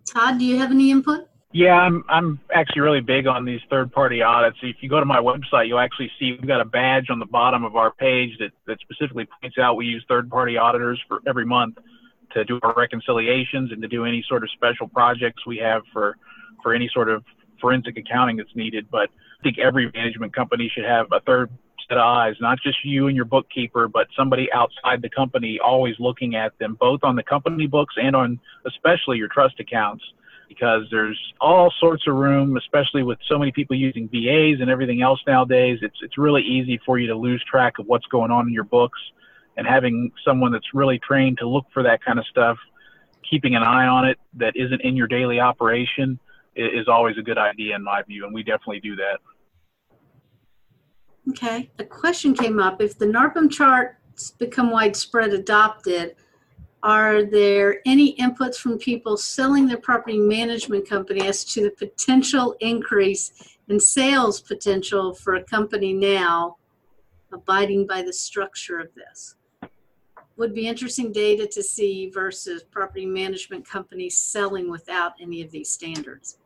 Todd, 0.08 0.38
do 0.38 0.46
you 0.46 0.58
have 0.58 0.72
any 0.72 0.92
input? 0.92 1.28
Yeah, 1.52 1.74
I'm 1.74 2.04
I'm 2.10 2.40
actually 2.54 2.82
really 2.82 3.02
big 3.02 3.28
on 3.28 3.46
these 3.46 3.62
third 3.70 3.92
party 3.92 4.22
audits. 4.22 4.58
If 4.62 4.78
you 4.82 4.90
go 4.90 5.00
to 5.00 5.06
my 5.06 5.20
website, 5.20 5.68
you'll 5.68 5.80
actually 5.80 6.12
see 6.20 6.32
we've 6.32 6.48
got 6.48 6.60
a 6.60 6.66
badge 6.66 7.10
on 7.10 7.20
the 7.20 7.26
bottom 7.26 7.64
of 7.64 7.76
our 7.76 7.92
page 7.94 8.38
that, 8.40 8.52
that 8.68 8.80
specifically 8.82 9.28
points 9.42 9.58
out 9.58 9.76
we 9.76 9.86
use 9.86 10.04
third 10.10 10.30
party 10.30 10.58
auditors 10.58 11.02
for 11.08 11.22
every 11.26 11.46
month 11.46 11.78
to 12.34 12.44
do 12.44 12.60
our 12.64 12.74
reconciliations 12.76 13.72
and 13.72 13.82
to 13.82 13.88
do 13.88 14.06
any 14.06 14.24
sort 14.28 14.44
of 14.44 14.50
special 14.52 14.88
projects 14.90 15.46
we 15.46 15.58
have 15.58 15.84
for 15.94 16.18
for 16.62 16.74
any 16.74 16.90
sort 16.94 17.10
of 17.10 17.24
forensic 17.62 17.98
accounting 17.98 18.36
that's 18.36 18.56
needed. 18.56 18.88
But 18.92 19.10
I 19.40 19.44
think 19.44 19.58
every 19.58 19.90
management 19.94 20.36
company 20.36 20.70
should 20.74 20.86
have 20.86 21.08
a 21.14 21.22
third 21.22 21.50
set 21.88 21.98
of 21.98 22.04
eyes, 22.04 22.36
not 22.42 22.58
just 22.62 22.84
you 22.84 23.08
and 23.08 23.16
your 23.16 23.26
bookkeeper, 23.26 23.88
but 23.88 24.08
somebody 24.18 24.52
outside 24.52 25.02
the 25.02 25.10
company 25.10 25.60
always 25.64 25.96
looking 26.00 26.36
at 26.36 26.58
them, 26.60 26.76
both 26.80 27.02
on 27.04 27.16
the 27.16 27.24
company 27.24 27.68
books 27.68 27.96
and 27.98 28.16
on 28.16 28.40
especially 28.66 29.18
your 29.18 29.28
trust 29.28 29.60
accounts, 29.60 30.04
because 30.48 30.84
there's 30.92 31.20
all 31.42 31.72
sorts 31.80 32.08
of 32.08 32.16
room, 32.16 32.58
especially 32.58 33.04
with 33.04 33.18
so 33.28 33.38
many 33.38 33.52
people 33.52 33.76
using 33.76 34.08
VAs 34.10 34.62
and 34.62 34.70
everything 34.70 35.02
else 35.02 35.20
nowadays. 35.28 35.80
It's 35.82 35.98
it's 36.02 36.18
really 36.18 36.42
easy 36.42 36.80
for 36.86 36.98
you 37.00 37.08
to 37.08 37.16
lose 37.16 37.44
track 37.50 37.80
of 37.80 37.88
what's 37.88 38.06
going 38.08 38.32
on 38.32 38.48
in 38.48 38.54
your 38.54 38.64
books, 38.64 39.00
and 39.58 39.68
having 39.68 40.12
someone 40.24 40.52
that's 40.52 40.74
really 40.74 41.00
trained 41.00 41.38
to 41.40 41.48
look 41.48 41.66
for 41.74 41.84
that 41.84 42.04
kind 42.04 42.20
of 42.20 42.26
stuff, 42.28 42.58
keeping 43.30 43.56
an 43.56 43.64
eye 43.64 43.88
on 43.88 44.06
it 44.06 44.18
that 44.34 44.54
isn't 44.56 44.82
in 44.82 44.96
your 44.96 45.08
daily 45.08 45.40
operation 45.40 46.20
is 46.56 46.88
always 46.88 47.18
a 47.18 47.22
good 47.22 47.38
idea 47.38 47.76
in 47.76 47.84
my 47.84 48.02
view, 48.04 48.26
and 48.26 48.34
we 48.34 48.42
definitely 48.44 48.80
do 48.80 48.96
that. 48.96 49.20
Okay, 51.30 51.70
a 51.80 51.84
question 51.84 52.34
came 52.36 52.60
up. 52.60 52.82
If 52.82 52.98
the 52.98 53.08
NARPM 53.08 53.52
charts 53.52 54.32
become 54.32 54.72
widespread 54.72 55.34
adopted, 55.34 56.16
are 56.86 57.24
there 57.24 57.82
any 57.88 58.16
inputs 58.18 58.58
from 58.58 58.78
people 58.78 59.18
selling 59.18 59.68
their 59.68 59.78
property 59.78 60.20
management 60.20 60.88
company 60.88 61.28
as 61.28 61.44
to 61.44 61.64
the 61.64 61.72
potential 61.72 62.56
increase 62.60 63.58
in 63.70 63.80
sales 63.80 64.40
potential 64.40 65.12
for 65.12 65.34
a 65.34 65.44
company 65.44 65.94
now 65.94 66.58
abiding 67.34 67.88
by 67.88 68.04
the 68.04 68.14
structure 68.14 68.78
of 68.78 68.90
this? 68.94 69.36
Would 70.38 70.54
be 70.54 70.68
interesting 70.68 71.12
data 71.12 71.48
to 71.48 71.64
see 71.64 72.12
versus 72.12 72.62
property 72.62 73.08
management 73.08 73.68
companies 73.68 74.20
selling 74.20 74.70
without 74.70 75.14
any 75.20 75.42
of 75.42 75.50
these 75.50 75.72
standards. 75.72 76.38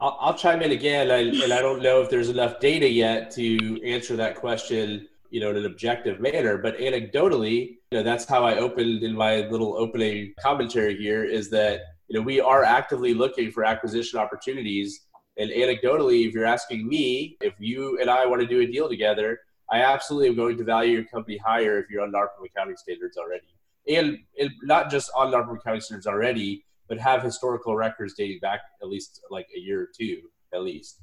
I'll, 0.00 0.16
I'll 0.18 0.34
chime 0.34 0.62
in 0.62 0.72
again, 0.72 1.08
and, 1.12 1.40
and 1.40 1.52
I 1.52 1.62
don't 1.62 1.80
know 1.80 2.02
if 2.02 2.10
there's 2.10 2.30
enough 2.30 2.58
data 2.58 2.88
yet 2.88 3.30
to 3.32 3.80
answer 3.84 4.16
that 4.16 4.34
question, 4.34 5.06
you 5.28 5.38
know, 5.38 5.50
in 5.50 5.58
an 5.58 5.66
objective 5.66 6.18
manner. 6.18 6.58
But 6.58 6.78
anecdotally, 6.78 7.76
you 7.90 7.98
know, 7.98 8.04
that's 8.04 8.24
how 8.24 8.44
I 8.44 8.56
opened 8.56 9.02
in 9.02 9.16
my 9.16 9.48
little 9.48 9.76
opening 9.76 10.32
commentary 10.40 10.96
here. 10.96 11.24
Is 11.24 11.50
that 11.50 11.80
you 12.06 12.16
know 12.16 12.24
we 12.24 12.40
are 12.40 12.62
actively 12.62 13.14
looking 13.14 13.50
for 13.50 13.64
acquisition 13.64 14.18
opportunities. 14.18 15.06
And 15.38 15.50
anecdotally, 15.50 16.26
if 16.26 16.34
you're 16.34 16.44
asking 16.44 16.86
me, 16.86 17.36
if 17.40 17.54
you 17.58 17.98
and 18.00 18.08
I 18.08 18.26
want 18.26 18.42
to 18.42 18.46
do 18.46 18.60
a 18.60 18.66
deal 18.66 18.88
together, 18.88 19.40
I 19.70 19.80
absolutely 19.80 20.28
am 20.28 20.36
going 20.36 20.56
to 20.58 20.64
value 20.64 20.92
your 20.92 21.04
company 21.04 21.38
higher 21.38 21.78
if 21.78 21.86
you're 21.90 22.02
on 22.02 22.12
NARPM 22.12 22.46
accounting 22.46 22.76
standards 22.76 23.16
already. 23.16 23.46
And, 23.88 24.18
and 24.38 24.50
not 24.62 24.90
just 24.90 25.10
on 25.16 25.32
NARPM 25.32 25.56
accounting 25.56 25.80
standards 25.80 26.06
already, 26.06 26.64
but 26.88 26.98
have 26.98 27.22
historical 27.22 27.74
records 27.74 28.14
dating 28.14 28.40
back 28.40 28.60
at 28.82 28.88
least 28.88 29.20
like 29.30 29.46
a 29.56 29.60
year 29.60 29.82
or 29.82 29.88
two 29.98 30.20
at 30.52 30.62
least. 30.62 31.00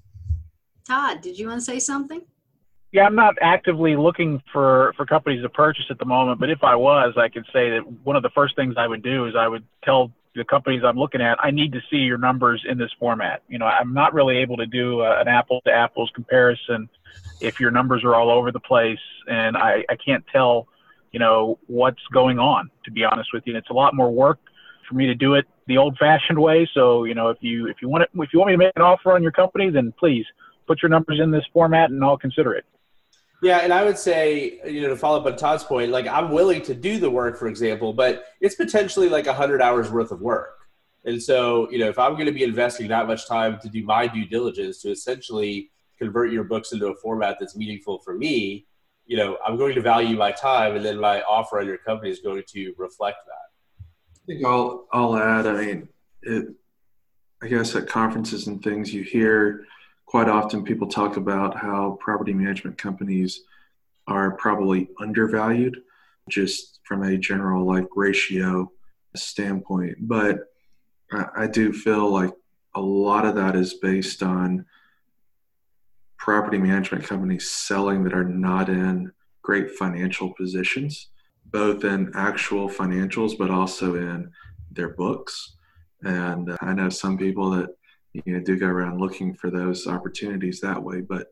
Todd, 0.85 1.21
did 1.21 1.39
you 1.39 1.47
want 1.47 1.59
to 1.59 1.65
say 1.65 1.79
something? 1.79 2.21
Yeah, 2.97 3.03
I'm 3.03 3.13
not 3.13 3.35
actively 3.41 3.95
looking 3.95 4.41
for, 4.51 4.91
for 4.97 5.05
companies 5.05 5.43
to 5.43 5.49
purchase 5.49 5.85
at 5.91 5.99
the 5.99 6.05
moment, 6.05 6.39
but 6.39 6.49
if 6.49 6.63
I 6.63 6.75
was, 6.75 7.13
I 7.15 7.29
could 7.29 7.45
say 7.53 7.69
that 7.69 7.81
one 8.03 8.15
of 8.15 8.23
the 8.23 8.31
first 8.31 8.55
things 8.55 8.73
I 8.75 8.87
would 8.87 9.03
do 9.03 9.27
is 9.27 9.35
I 9.37 9.47
would 9.47 9.63
tell 9.83 10.11
the 10.33 10.43
companies 10.43 10.81
I'm 10.83 10.97
looking 10.97 11.21
at, 11.21 11.37
I 11.39 11.51
need 11.51 11.73
to 11.73 11.79
see 11.91 11.97
your 11.97 12.17
numbers 12.17 12.65
in 12.67 12.79
this 12.79 12.89
format. 12.99 13.43
You 13.49 13.59
know, 13.59 13.67
I'm 13.67 13.93
not 13.93 14.15
really 14.15 14.37
able 14.37 14.57
to 14.57 14.65
do 14.65 15.01
a, 15.01 15.21
an 15.21 15.27
apple 15.27 15.61
to 15.67 15.71
apples 15.71 16.09
comparison 16.15 16.89
if 17.39 17.59
your 17.59 17.69
numbers 17.69 18.03
are 18.03 18.15
all 18.15 18.31
over 18.31 18.51
the 18.51 18.59
place 18.59 18.97
and 19.27 19.55
I, 19.55 19.85
I 19.87 19.95
can't 20.03 20.25
tell, 20.33 20.67
you 21.11 21.19
know, 21.19 21.59
what's 21.67 22.01
going 22.11 22.39
on, 22.39 22.71
to 22.85 22.89
be 22.89 23.03
honest 23.03 23.29
with 23.31 23.43
you. 23.45 23.53
And 23.53 23.59
it's 23.59 23.69
a 23.69 23.73
lot 23.73 23.93
more 23.93 24.09
work 24.09 24.39
for 24.89 24.95
me 24.95 25.05
to 25.05 25.13
do 25.13 25.35
it 25.35 25.45
the 25.67 25.77
old-fashioned 25.77 26.39
way. 26.39 26.67
So 26.73 27.03
you 27.03 27.13
know, 27.13 27.29
if 27.29 27.37
you 27.41 27.67
if 27.67 27.77
you 27.79 27.89
want 27.89 28.05
it, 28.05 28.09
if 28.15 28.33
you 28.33 28.39
want 28.39 28.47
me 28.47 28.53
to 28.53 28.57
make 28.57 28.73
an 28.75 28.81
offer 28.81 29.13
on 29.13 29.21
your 29.21 29.33
company, 29.33 29.69
then 29.69 29.93
please 29.99 30.25
put 30.65 30.81
your 30.81 30.89
numbers 30.89 31.19
in 31.21 31.29
this 31.29 31.43
format, 31.53 31.91
and 31.91 32.03
I'll 32.03 32.17
consider 32.17 32.55
it. 32.55 32.65
Yeah, 33.43 33.59
and 33.59 33.71
I 33.71 33.83
would 33.83 33.97
say, 33.97 34.59
you 34.65 34.81
know, 34.81 34.89
to 34.89 34.95
follow 34.95 35.19
up 35.19 35.25
on 35.25 35.35
Todd's 35.35 35.63
point, 35.63 35.91
like 35.91 36.07
I'm 36.07 36.31
willing 36.31 36.61
to 36.63 36.73
do 36.73 36.99
the 36.99 37.09
work, 37.09 37.37
for 37.37 37.47
example, 37.47 37.93
but 37.93 38.25
it's 38.41 38.55
potentially 38.55 39.09
like 39.09 39.25
a 39.25 39.31
100 39.31 39.61
hours 39.61 39.91
worth 39.91 40.11
of 40.11 40.21
work. 40.21 40.55
And 41.05 41.21
so, 41.21 41.69
you 41.69 41.77
know, 41.77 41.87
if 41.87 41.99
I'm 41.99 42.13
going 42.13 42.25
to 42.25 42.31
be 42.31 42.43
investing 42.43 42.87
that 42.87 43.07
much 43.07 43.27
time 43.27 43.59
to 43.61 43.69
do 43.69 43.83
my 43.83 44.07
due 44.07 44.25
diligence 44.25 44.81
to 44.81 44.91
essentially 44.91 45.69
convert 45.99 46.31
your 46.31 46.43
books 46.43 46.73
into 46.73 46.87
a 46.87 46.95
format 46.95 47.37
that's 47.39 47.55
meaningful 47.55 47.99
for 47.99 48.15
me, 48.15 48.65
you 49.05 49.15
know, 49.15 49.37
I'm 49.45 49.55
going 49.55 49.75
to 49.75 49.81
value 49.81 50.17
my 50.17 50.31
time, 50.31 50.75
and 50.75 50.83
then 50.83 50.99
my 50.99 51.21
offer 51.21 51.59
on 51.59 51.65
your 51.65 51.77
company 51.77 52.11
is 52.11 52.19
going 52.19 52.43
to 52.45 52.73
reflect 52.77 53.19
that. 53.25 53.85
I 54.15 54.25
think 54.25 54.45
I'll 54.45 54.85
I'll 54.91 55.15
add. 55.15 55.47
I 55.47 55.65
mean, 55.65 55.89
it, 56.23 56.47
I 57.41 57.47
guess 57.47 57.73
at 57.75 57.87
conferences 57.87 58.47
and 58.47 58.61
things, 58.61 58.93
you 58.93 59.03
hear 59.03 59.65
quite 60.07 60.29
often 60.29 60.63
people 60.63 60.87
talk 60.87 61.17
about 61.17 61.55
how 61.55 61.97
property 61.99 62.33
management 62.33 62.77
companies 62.77 63.41
are 64.07 64.31
probably 64.31 64.89
undervalued 64.99 65.77
just 66.29 66.79
from 66.83 67.03
a 67.03 67.17
general 67.17 67.65
like 67.65 67.85
ratio 67.95 68.71
standpoint. 69.15 69.97
But 69.99 70.39
I, 71.11 71.47
do 71.47 71.71
feel 71.71 72.09
like 72.09 72.31
a 72.75 72.81
lot 72.81 73.25
of 73.25 73.35
that 73.35 73.55
is 73.55 73.75
based 73.75 74.23
on 74.23 74.65
property 76.17 76.57
management 76.57 77.05
companies 77.05 77.49
selling 77.49 78.03
that 78.03 78.13
are 78.13 78.25
not 78.25 78.69
in 78.69 79.11
great 79.41 79.71
financial 79.71 80.33
positions 80.33 81.07
both 81.45 81.85
in 81.85 82.11
actual 82.13 82.67
financials 82.69 83.37
but 83.37 83.49
also 83.49 83.95
in 83.95 84.29
their 84.71 84.89
books. 84.89 85.55
And 86.03 86.51
uh, 86.51 86.57
i 86.59 86.73
know 86.73 86.89
some 86.89 87.17
people 87.17 87.51
that 87.51 87.69
you 88.25 88.33
know 88.33 88.39
do 88.39 88.57
go 88.57 88.67
around 88.67 88.99
looking 88.99 89.33
for 89.33 89.49
those 89.49 89.87
opportunities 89.87 90.59
that 90.59 90.81
way 90.81 91.01
but 91.01 91.27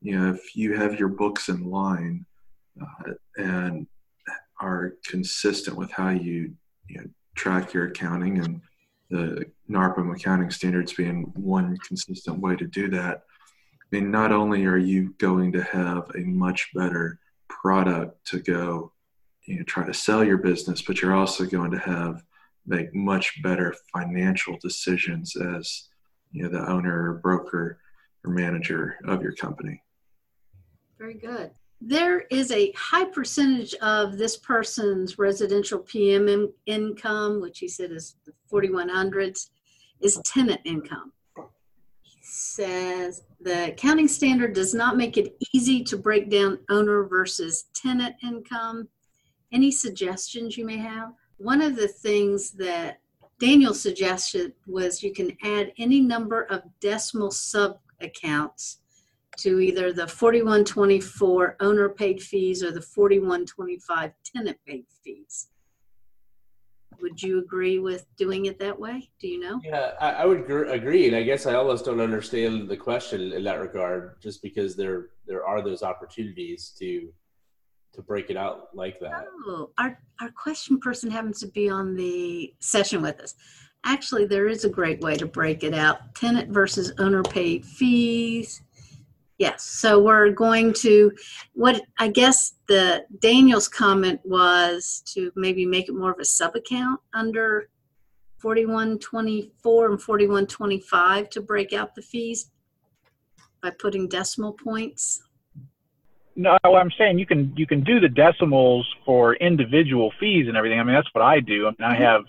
you 0.00 0.18
know 0.18 0.32
if 0.32 0.56
you 0.56 0.74
have 0.74 0.98
your 0.98 1.08
books 1.08 1.48
in 1.48 1.64
line 1.64 2.24
uh, 2.80 3.12
and 3.36 3.86
are 4.60 4.94
consistent 5.04 5.76
with 5.76 5.90
how 5.90 6.10
you, 6.10 6.52
you 6.88 6.98
know, 6.98 7.06
track 7.34 7.72
your 7.72 7.86
accounting 7.86 8.38
and 8.38 8.60
the 9.08 9.44
NARPM 9.68 10.14
accounting 10.14 10.50
standards 10.50 10.92
being 10.92 11.32
one 11.34 11.76
consistent 11.78 12.38
way 12.38 12.54
to 12.56 12.66
do 12.66 12.88
that. 12.90 13.22
I 13.80 13.96
mean, 13.96 14.10
not 14.10 14.30
only 14.30 14.66
are 14.66 14.76
you 14.76 15.14
going 15.18 15.52
to 15.52 15.62
have 15.62 16.10
a 16.14 16.20
much 16.20 16.70
better 16.74 17.18
product 17.48 18.24
to 18.26 18.38
go, 18.38 18.92
you 19.46 19.58
know, 19.58 19.64
try 19.64 19.84
to 19.86 19.94
sell 19.94 20.22
your 20.22 20.38
business, 20.38 20.82
but 20.82 21.02
you're 21.02 21.14
also 21.14 21.44
going 21.44 21.72
to 21.72 21.78
have 21.78 22.22
make 22.66 22.94
much 22.94 23.42
better 23.42 23.74
financial 23.92 24.56
decisions 24.60 25.34
as 25.34 25.88
you 26.32 26.42
know 26.42 26.48
the 26.48 26.70
owner 26.70 27.10
or 27.10 27.14
broker 27.14 27.78
or 28.24 28.32
manager 28.32 28.96
of 29.06 29.22
your 29.22 29.32
company 29.32 29.82
very 30.98 31.14
good 31.14 31.50
there 31.80 32.20
is 32.30 32.52
a 32.52 32.72
high 32.72 33.06
percentage 33.06 33.74
of 33.76 34.18
this 34.18 34.36
person's 34.36 35.18
residential 35.18 35.78
PM 35.78 36.28
in, 36.28 36.52
income, 36.66 37.40
which 37.40 37.58
he 37.58 37.68
said 37.68 37.90
is 37.90 38.16
the 38.26 38.32
4100s, 38.52 39.48
is 40.00 40.20
tenant 40.26 40.60
income. 40.64 41.12
He 42.02 42.18
says 42.20 43.22
the 43.40 43.72
accounting 43.72 44.08
standard 44.08 44.52
does 44.52 44.74
not 44.74 44.98
make 44.98 45.16
it 45.16 45.36
easy 45.54 45.82
to 45.84 45.96
break 45.96 46.28
down 46.28 46.58
owner 46.68 47.04
versus 47.04 47.68
tenant 47.74 48.14
income. 48.22 48.88
Any 49.50 49.70
suggestions 49.70 50.58
you 50.58 50.66
may 50.66 50.76
have? 50.76 51.12
One 51.38 51.62
of 51.62 51.76
the 51.76 51.88
things 51.88 52.50
that 52.52 53.00
Daniel 53.40 53.72
suggested 53.72 54.52
was 54.66 55.02
you 55.02 55.12
can 55.12 55.36
add 55.42 55.72
any 55.78 56.00
number 56.00 56.42
of 56.44 56.62
decimal 56.78 57.30
sub 57.30 57.78
accounts 58.02 58.80
to 59.38 59.60
either 59.60 59.94
the 59.94 60.06
4124 60.06 61.56
owner 61.60 61.88
paid 61.88 62.22
fees 62.22 62.62
or 62.62 62.70
the 62.70 62.82
4125 62.82 64.12
tenant 64.22 64.58
paid 64.66 64.84
fees. 65.02 65.48
Would 67.00 67.22
you 67.22 67.38
agree 67.38 67.78
with 67.78 68.04
doing 68.16 68.44
it 68.44 68.58
that 68.58 68.78
way? 68.78 69.08
Do 69.18 69.26
you 69.26 69.40
know? 69.40 69.58
Yeah, 69.64 69.92
I, 69.98 70.10
I 70.10 70.24
would 70.26 70.44
gr- 70.44 70.64
agree, 70.64 71.06
and 71.06 71.16
I 71.16 71.22
guess 71.22 71.46
I 71.46 71.54
almost 71.54 71.86
don't 71.86 72.00
understand 72.00 72.68
the 72.68 72.76
question 72.76 73.32
in 73.32 73.42
that 73.44 73.58
regard, 73.58 74.20
just 74.20 74.42
because 74.42 74.76
there 74.76 75.08
there 75.26 75.46
are 75.46 75.62
those 75.62 75.82
opportunities 75.82 76.74
to 76.78 77.10
to 77.92 78.02
break 78.02 78.30
it 78.30 78.36
out 78.36 78.68
like 78.74 79.00
that. 79.00 79.26
Oh, 79.46 79.70
our 79.78 79.98
our 80.20 80.30
question 80.30 80.78
person 80.78 81.10
happens 81.10 81.40
to 81.40 81.46
be 81.48 81.68
on 81.68 81.94
the 81.94 82.54
session 82.60 83.02
with 83.02 83.20
us. 83.20 83.34
Actually, 83.84 84.26
there 84.26 84.46
is 84.46 84.64
a 84.64 84.68
great 84.68 85.00
way 85.00 85.16
to 85.16 85.26
break 85.26 85.64
it 85.64 85.74
out: 85.74 86.14
tenant 86.14 86.50
versus 86.50 86.92
owner 86.98 87.22
paid 87.22 87.64
fees 87.64 88.62
Yes. 89.40 89.64
So 89.64 89.98
we're 89.98 90.32
going 90.32 90.74
to 90.80 91.12
what 91.54 91.80
I 91.98 92.08
guess 92.08 92.56
the 92.68 93.06
Daniel's 93.20 93.68
comment 93.68 94.20
was 94.22 95.02
to 95.14 95.32
maybe 95.34 95.64
make 95.64 95.88
it 95.88 95.94
more 95.94 96.10
of 96.10 96.18
a 96.18 96.26
sub 96.26 96.56
account 96.56 97.00
under 97.14 97.70
4124 98.36 99.90
and 99.90 100.02
4125 100.02 101.30
to 101.30 101.40
break 101.40 101.72
out 101.72 101.94
the 101.94 102.02
fees 102.02 102.50
by 103.62 103.70
putting 103.70 104.08
decimal 104.08 104.52
points. 104.52 105.22
No, 106.36 106.56
I'm 106.64 106.90
saying 106.96 107.18
you 107.18 107.26
can 107.26 107.52
you 107.56 107.66
can 107.66 107.82
do 107.82 108.00
the 108.00 108.08
decimals 108.08 108.86
for 109.04 109.34
individual 109.34 110.12
fees 110.18 110.46
and 110.48 110.56
everything. 110.56 110.78
I 110.80 110.84
mean 110.84 110.94
that's 110.94 111.12
what 111.12 111.22
I 111.22 111.40
do. 111.40 111.66
I 111.66 111.70
mean 111.70 111.76
I 111.80 111.94
mm-hmm. 111.94 112.02
have 112.02 112.24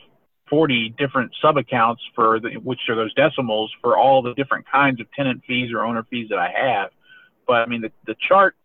40 0.50 0.96
different 0.98 1.32
sub 1.42 1.56
accounts 1.58 2.02
for 2.14 2.40
the, 2.40 2.56
which 2.56 2.80
are 2.90 2.96
those 2.96 3.14
decimals 3.14 3.72
for 3.82 3.98
all 3.98 4.22
the 4.22 4.34
different 4.34 4.66
kinds 4.70 5.00
of 5.00 5.08
tenant 5.14 5.44
fees 5.48 5.72
or 5.72 5.86
owner 5.86 6.06
fees 6.10 6.28
that 6.30 6.40
I 6.40 6.52
have 6.52 6.90
but 7.52 7.58
I 7.58 7.66
mean 7.66 7.82
the, 7.82 7.92
the 8.06 8.16
chart 8.28 8.56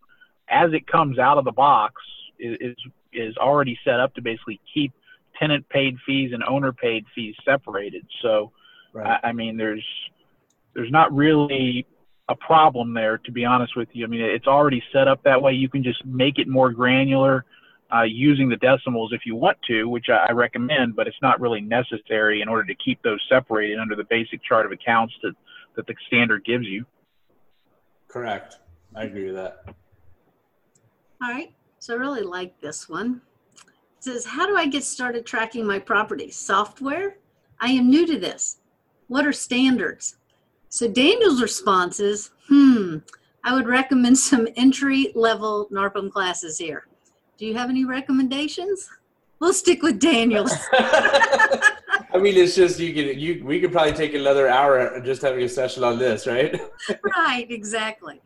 as 0.48 0.72
it 0.72 0.86
comes 0.86 1.18
out 1.18 1.38
of 1.38 1.44
the 1.44 1.50
box 1.50 1.94
is, 2.38 2.56
is 2.60 2.76
is 3.12 3.36
already 3.36 3.76
set 3.84 3.98
up 3.98 4.14
to 4.14 4.22
basically 4.22 4.60
keep 4.72 4.92
tenant 5.38 5.68
paid 5.68 5.96
fees 6.06 6.30
and 6.32 6.44
owner 6.44 6.72
paid 6.72 7.04
fees 7.14 7.34
separated. 7.44 8.06
So 8.22 8.52
right. 8.92 9.18
I, 9.24 9.28
I 9.28 9.32
mean 9.32 9.56
there's 9.56 9.84
there's 10.74 10.90
not 10.90 11.12
really 11.12 11.84
a 12.28 12.34
problem 12.34 12.92
there 12.92 13.18
to 13.18 13.30
be 13.30 13.44
honest 13.44 13.76
with 13.76 13.88
you. 13.92 14.04
I 14.04 14.08
mean 14.08 14.20
it's 14.20 14.46
already 14.46 14.82
set 14.92 15.08
up 15.08 15.22
that 15.24 15.40
way. 15.40 15.52
You 15.52 15.68
can 15.68 15.82
just 15.82 16.04
make 16.04 16.38
it 16.38 16.48
more 16.48 16.70
granular 16.70 17.44
uh, 17.94 18.02
using 18.02 18.48
the 18.48 18.56
decimals 18.56 19.12
if 19.12 19.24
you 19.24 19.36
want 19.36 19.56
to, 19.68 19.84
which 19.84 20.06
I, 20.08 20.26
I 20.28 20.32
recommend, 20.32 20.96
but 20.96 21.06
it's 21.06 21.20
not 21.22 21.40
really 21.40 21.60
necessary 21.60 22.42
in 22.42 22.48
order 22.48 22.64
to 22.64 22.74
keep 22.74 23.00
those 23.02 23.20
separated 23.28 23.78
under 23.78 23.94
the 23.94 24.04
basic 24.04 24.42
chart 24.42 24.66
of 24.66 24.72
accounts 24.72 25.14
that, 25.22 25.34
that 25.76 25.86
the 25.86 25.94
standard 26.06 26.44
gives 26.44 26.66
you. 26.66 26.84
Correct. 28.08 28.58
I 28.94 29.04
agree 29.04 29.26
with 29.26 29.36
that. 29.36 29.64
All 31.22 31.30
right. 31.30 31.52
So 31.78 31.94
I 31.94 31.98
really 31.98 32.22
like 32.22 32.60
this 32.60 32.88
one. 32.88 33.20
It 33.54 34.04
says, 34.04 34.24
How 34.24 34.46
do 34.46 34.56
I 34.56 34.66
get 34.66 34.84
started 34.84 35.24
tracking 35.24 35.66
my 35.66 35.78
property? 35.78 36.30
Software? 36.30 37.18
I 37.60 37.68
am 37.68 37.88
new 37.88 38.06
to 38.06 38.18
this. 38.18 38.58
What 39.08 39.26
are 39.26 39.32
standards? 39.32 40.16
So 40.68 40.88
Daniel's 40.88 41.42
response 41.42 42.00
is, 42.00 42.30
Hmm, 42.48 42.98
I 43.44 43.54
would 43.54 43.66
recommend 43.66 44.18
some 44.18 44.48
entry 44.56 45.12
level 45.14 45.68
NARPM 45.72 46.10
classes 46.10 46.58
here. 46.58 46.86
Do 47.38 47.46
you 47.46 47.54
have 47.54 47.70
any 47.70 47.84
recommendations? 47.84 48.88
We'll 49.40 49.52
stick 49.52 49.82
with 49.82 49.98
Daniel's. 49.98 50.52
I 50.72 52.18
mean, 52.18 52.36
it's 52.36 52.54
just 52.54 52.78
you 52.80 52.94
can 52.94 53.18
you 53.18 53.44
we 53.44 53.60
could 53.60 53.72
probably 53.72 53.92
take 53.92 54.14
another 54.14 54.48
hour 54.48 54.98
just 55.00 55.20
having 55.20 55.42
a 55.42 55.48
session 55.48 55.84
on 55.84 55.98
this, 55.98 56.26
right? 56.26 56.58
right, 57.16 57.46
exactly. 57.50 58.22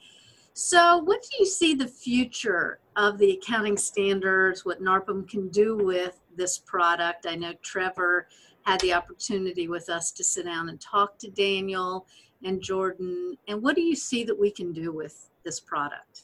So, 0.53 0.99
what 0.99 1.23
do 1.23 1.29
you 1.41 1.47
see 1.47 1.75
the 1.75 1.89
future 1.89 2.79
of 2.97 3.19
the 3.19 3.33
accounting 3.33 3.77
standards, 3.77 4.65
what 4.65 4.83
NARPM 4.83 5.29
can 5.29 5.49
do 5.49 5.77
with 5.77 6.21
this 6.37 6.59
product? 6.59 7.27
I 7.27 7.35
know 7.35 7.55
Trevor 7.63 8.29
had 8.63 8.81
the 8.81 8.93
opportunity 8.93 9.69
with 9.69 9.89
us 9.89 10.13
to 10.13 10.23
sit 10.23 10.45
down 10.45 10.69
and 10.69 10.81
talk 10.81 11.19
to 11.19 11.31
Daniel 11.31 12.07
and 12.45 12.61
Jordan. 12.61 13.37
And 13.49 13.63
what 13.63 13.77
do 13.77 13.83
you 13.83 13.95
see 13.95 14.25
that 14.25 14.39
we 14.39 14.51
can 14.51 14.73
do 14.73 14.93
with 14.93 15.31
this 15.45 15.61
product? 15.61 16.23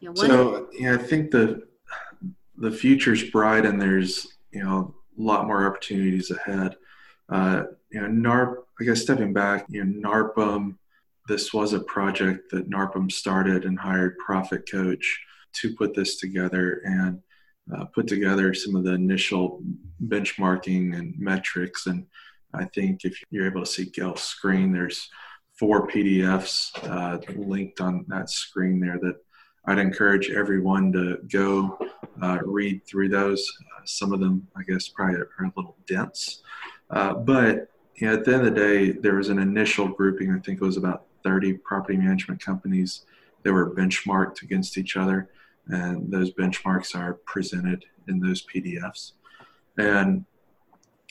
You 0.00 0.08
know, 0.08 0.14
so, 0.14 0.68
yeah, 0.72 0.94
I 0.94 0.98
think 0.98 1.30
the 1.30 1.62
the 2.56 2.72
future's 2.72 3.30
bright, 3.30 3.64
and 3.64 3.80
there's 3.80 4.26
you 4.50 4.64
know 4.64 4.94
a 5.18 5.22
lot 5.22 5.46
more 5.46 5.66
opportunities 5.66 6.30
ahead. 6.30 6.76
Uh, 7.28 7.64
you 7.90 8.00
know, 8.00 8.08
NARP. 8.08 8.56
I 8.80 8.84
guess 8.84 9.02
stepping 9.02 9.32
back, 9.32 9.66
you 9.68 9.84
know, 9.84 10.08
NARPM 10.08 10.74
this 11.28 11.52
was 11.52 11.72
a 11.72 11.80
project 11.80 12.50
that 12.50 12.68
NARPM 12.68 13.10
started 13.10 13.64
and 13.64 13.78
hired 13.78 14.18
Profit 14.18 14.68
Coach 14.70 15.20
to 15.54 15.74
put 15.74 15.94
this 15.94 16.16
together 16.16 16.82
and 16.84 17.20
uh, 17.74 17.84
put 17.86 18.06
together 18.06 18.52
some 18.54 18.74
of 18.74 18.84
the 18.84 18.92
initial 18.92 19.62
benchmarking 20.06 20.96
and 20.96 21.14
metrics. 21.18 21.86
And 21.86 22.06
I 22.54 22.64
think 22.66 23.04
if 23.04 23.22
you're 23.30 23.46
able 23.46 23.64
to 23.64 23.70
see 23.70 23.86
Gail's 23.86 24.22
screen, 24.22 24.72
there's 24.72 25.08
four 25.58 25.86
PDFs 25.88 26.72
uh, 26.88 27.18
linked 27.36 27.80
on 27.80 28.04
that 28.08 28.30
screen 28.30 28.80
there 28.80 28.98
that 29.02 29.16
I'd 29.66 29.78
encourage 29.78 30.30
everyone 30.30 30.92
to 30.92 31.18
go 31.30 31.78
uh, 32.20 32.38
read 32.44 32.84
through 32.86 33.10
those. 33.10 33.46
Uh, 33.60 33.82
some 33.84 34.12
of 34.12 34.20
them, 34.20 34.46
I 34.56 34.62
guess, 34.62 34.88
probably 34.88 35.16
are 35.16 35.28
a 35.40 35.52
little 35.56 35.76
dense. 35.86 36.42
Uh, 36.90 37.14
but 37.14 37.68
you 37.96 38.08
know, 38.08 38.14
at 38.14 38.24
the 38.24 38.34
end 38.34 38.46
of 38.46 38.54
the 38.54 38.60
day, 38.60 38.92
there 38.92 39.14
was 39.14 39.28
an 39.28 39.38
initial 39.38 39.88
grouping, 39.88 40.32
I 40.32 40.40
think 40.40 40.60
it 40.60 40.64
was 40.64 40.76
about 40.76 41.06
30 41.22 41.54
property 41.58 41.96
management 41.96 42.40
companies 42.40 43.06
that 43.42 43.52
were 43.52 43.74
benchmarked 43.74 44.42
against 44.42 44.76
each 44.76 44.96
other. 44.96 45.30
And 45.68 46.10
those 46.10 46.32
benchmarks 46.32 46.96
are 46.96 47.14
presented 47.24 47.84
in 48.08 48.18
those 48.18 48.44
PDFs. 48.44 49.12
And 49.78 50.24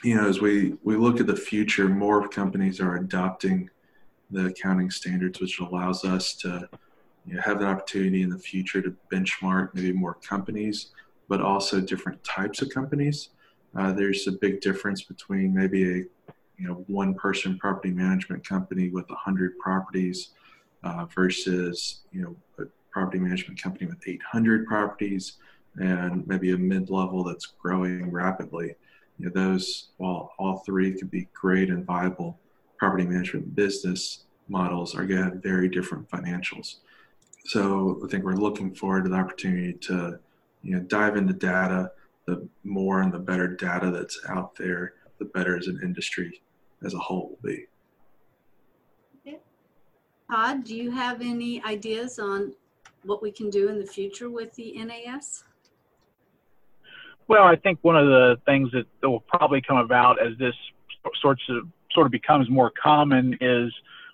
you 0.04 0.16
know, 0.16 0.28
as 0.28 0.42
we, 0.42 0.76
we 0.84 0.96
look 0.96 1.20
at 1.20 1.28
the 1.28 1.36
future, 1.36 1.88
more 1.88 2.28
companies 2.28 2.80
are 2.80 2.98
adopting 2.98 3.70
the 4.32 4.48
accounting 4.48 4.90
standards, 4.90 5.40
which 5.40 5.60
allows 5.60 6.04
us 6.06 6.34
to 6.36 6.68
you 7.26 7.36
know, 7.36 7.42
have 7.42 7.62
an 7.62 7.68
opportunity 7.68 8.24
in 8.24 8.30
the 8.30 8.40
future 8.40 8.82
to 8.82 8.96
benchmark 9.12 9.70
maybe 9.74 9.92
more 9.94 10.16
companies, 10.16 10.88
but 11.28 11.42
also 11.42 11.80
different 11.80 12.24
types 12.24 12.62
of 12.62 12.70
companies. 12.70 13.30
Uh, 13.76 13.92
there's 13.92 14.28
a 14.28 14.32
big 14.32 14.60
difference 14.62 15.04
between 15.04 15.54
maybe 15.54 15.84
a 15.84 16.04
you 16.58 16.68
know 16.68 16.84
one 16.88 17.14
person 17.16 17.58
property 17.58 17.92
management 17.92 18.48
company 18.48 18.90
with 18.90 19.10
100 19.10 19.58
properties 19.58 20.30
uh, 20.84 21.06
versus 21.06 22.02
you 22.12 22.22
know 22.22 22.36
a 22.60 22.68
property 22.92 23.18
management 23.18 23.62
company 23.62 23.88
with 23.88 23.98
800 24.06 24.68
properties 24.68 25.38
and 25.78 26.28
maybe 26.28 26.52
a 26.52 26.58
mid-level 26.58 27.24
that's 27.24 27.46
growing 27.46 28.12
rapidly 28.12 28.76
you 29.22 29.30
know, 29.30 29.32
those 29.34 29.90
while 29.98 30.34
all 30.40 30.58
three 30.66 30.98
could 30.98 31.12
be 31.12 31.28
great 31.34 31.70
and 31.70 31.86
viable 31.86 32.40
property 32.78 33.06
management 33.06 33.56
business 33.56 34.24
models 34.48 34.96
are 34.96 35.06
going 35.06 35.20
to 35.20 35.30
have 35.30 35.44
very 35.44 35.70
different 35.70 36.10
financials. 36.10 36.78
So 37.46 38.00
i 38.04 38.08
think 38.08 38.24
we're 38.24 38.34
looking 38.34 38.74
forward 38.74 39.04
to 39.04 39.10
the 39.10 39.16
opportunity 39.16 39.74
to 39.74 40.20
you 40.64 40.76
know 40.76 40.82
dive 40.82 41.18
into 41.18 41.34
data. 41.34 41.92
The 42.26 42.48
more 42.64 43.02
and 43.02 43.12
the 43.12 43.20
better 43.20 43.48
data 43.48 43.92
that's 43.92 44.20
out 44.28 44.56
there 44.56 44.94
the 45.20 45.26
better 45.26 45.56
as 45.58 45.68
an 45.68 45.80
industry 45.84 46.42
as 46.84 46.94
a 46.94 47.00
whole 47.00 47.30
will 47.30 47.50
be. 47.50 47.68
Todd, 50.32 50.64
do 50.64 50.76
you 50.76 50.90
have 50.90 51.22
any 51.22 51.62
ideas 51.64 52.18
on 52.18 52.54
what 53.04 53.22
we 53.22 53.32
can 53.32 53.50
do 53.50 53.68
in 53.68 53.78
the 53.78 53.86
future 53.86 54.30
with 54.30 54.54
the 54.56 54.82
NAS? 54.84 55.44
Well, 57.32 57.46
I 57.46 57.56
think 57.56 57.80
one 57.82 57.96
of 57.96 58.08
the 58.08 58.42
things 58.46 58.72
that, 58.74 58.86
will 59.08 59.22
probably 59.22 59.62
come 59.62 59.78
about 59.78 60.22
as 60.22 60.38
this 60.38 60.54
sorts 61.22 61.42
of 61.48 61.66
sort 61.94 62.06
of 62.06 62.12
becomes 62.12 62.50
more 62.50 62.74
common 62.84 63.38
is 63.40 63.72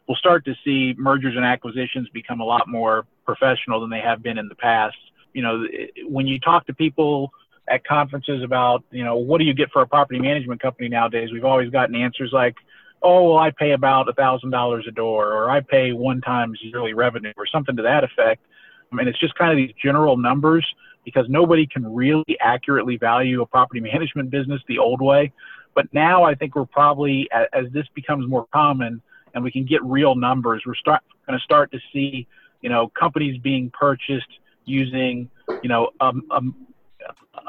we'll 0.07 0.17
start 0.17 0.45
to 0.45 0.53
see 0.63 0.93
mergers 0.99 1.35
and 1.35 1.43
acquisitions 1.43 2.07
become 2.09 2.41
a 2.41 2.43
lot 2.43 2.67
more 2.67 3.07
professional 3.25 3.81
than 3.81 3.89
they 3.89 4.01
have 4.01 4.21
been 4.21 4.37
in 4.37 4.47
the 4.47 4.53
past. 4.53 4.97
You 5.33 5.41
know, 5.41 5.65
when 6.05 6.27
you 6.27 6.39
talk 6.39 6.67
to 6.67 6.75
people 6.75 7.31
at 7.67 7.83
conferences 7.87 8.43
about, 8.43 8.83
you 8.91 9.03
know, 9.03 9.15
what 9.15 9.39
do 9.39 9.45
you 9.45 9.55
get 9.55 9.71
for 9.71 9.81
a 9.81 9.87
property 9.87 10.19
management 10.19 10.61
company 10.61 10.87
nowadays? 10.87 11.31
We've 11.33 11.43
always 11.43 11.71
gotten 11.71 11.95
answers 11.95 12.29
like, 12.31 12.53
oh, 13.01 13.31
well, 13.31 13.39
I 13.39 13.49
pay 13.49 13.71
about 13.71 14.07
a 14.07 14.13
thousand 14.13 14.51
dollars 14.51 14.85
a 14.87 14.91
door, 14.91 15.33
or 15.33 15.49
I 15.49 15.61
pay 15.61 15.91
one 15.91 16.21
times 16.21 16.59
yearly 16.61 16.93
revenue, 16.93 17.33
or 17.35 17.47
something 17.47 17.75
to 17.77 17.81
that 17.81 18.03
effect. 18.03 18.45
I 18.91 18.95
mean, 18.95 19.07
it's 19.07 19.19
just 19.19 19.33
kind 19.33 19.49
of 19.49 19.57
these 19.57 19.73
general 19.83 20.17
numbers 20.17 20.67
because 21.07 21.25
nobody 21.29 21.65
can 21.65 21.95
really 21.95 22.37
accurately 22.41 22.97
value 22.97 23.41
a 23.41 23.45
property 23.45 23.79
management 23.79 24.29
business 24.29 24.59
the 24.67 24.77
old 24.77 25.01
way. 25.01 25.31
But 25.73 25.85
now 25.93 26.25
I 26.25 26.35
think 26.35 26.53
we're 26.53 26.65
probably, 26.65 27.29
as 27.31 27.71
this 27.71 27.85
becomes 27.95 28.27
more 28.27 28.45
common 28.53 29.01
and 29.33 29.41
we 29.41 29.49
can 29.49 29.63
get 29.63 29.81
real 29.85 30.15
numbers, 30.15 30.63
we're 30.65 30.75
start, 30.75 31.01
going 31.25 31.39
to 31.39 31.43
start 31.45 31.71
to 31.71 31.79
see, 31.93 32.27
you 32.59 32.69
know, 32.69 32.89
companies 32.89 33.39
being 33.41 33.69
purchased 33.69 34.27
using, 34.65 35.29
you 35.63 35.69
know, 35.69 35.91
a, 36.01 36.11
a, 36.31 36.41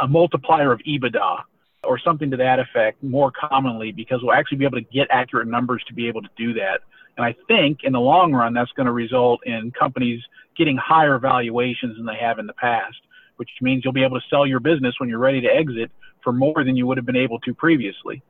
a 0.02 0.06
multiplier 0.06 0.70
of 0.70 0.78
EBITDA 0.86 1.38
or 1.82 1.98
something 1.98 2.30
to 2.30 2.36
that 2.36 2.60
effect 2.60 3.02
more 3.02 3.32
commonly 3.32 3.90
because 3.90 4.20
we'll 4.22 4.34
actually 4.34 4.58
be 4.58 4.66
able 4.66 4.78
to 4.78 4.86
get 4.92 5.08
accurate 5.10 5.48
numbers 5.48 5.82
to 5.88 5.94
be 5.94 6.06
able 6.06 6.22
to 6.22 6.30
do 6.36 6.52
that. 6.52 6.82
And 7.16 7.26
I 7.26 7.34
think 7.48 7.80
in 7.82 7.92
the 7.92 7.98
long 7.98 8.32
run, 8.32 8.54
that's 8.54 8.70
going 8.76 8.86
to 8.86 8.92
result 8.92 9.40
in 9.44 9.72
companies 9.72 10.22
getting 10.56 10.76
higher 10.76 11.18
valuations 11.18 11.96
than 11.96 12.06
they 12.06 12.18
have 12.20 12.38
in 12.38 12.46
the 12.46 12.52
past, 12.52 12.98
which 13.38 13.51
means 13.61 13.85
you'll 13.85 13.92
be 13.92 14.05
able 14.05 14.20
to 14.20 14.27
sell 14.29 14.46
your 14.46 14.61
business 14.61 14.94
when 14.98 15.09
you're 15.09 15.18
ready 15.18 15.40
to 15.40 15.48
exit 15.48 15.90
for 16.22 16.33
more 16.33 16.64
than 16.64 16.77
you 16.77 16.87
would 16.87 16.96
have 16.96 17.07
been 17.07 17.16
able 17.16 17.38
to 17.40 17.55
previously. 17.55 18.22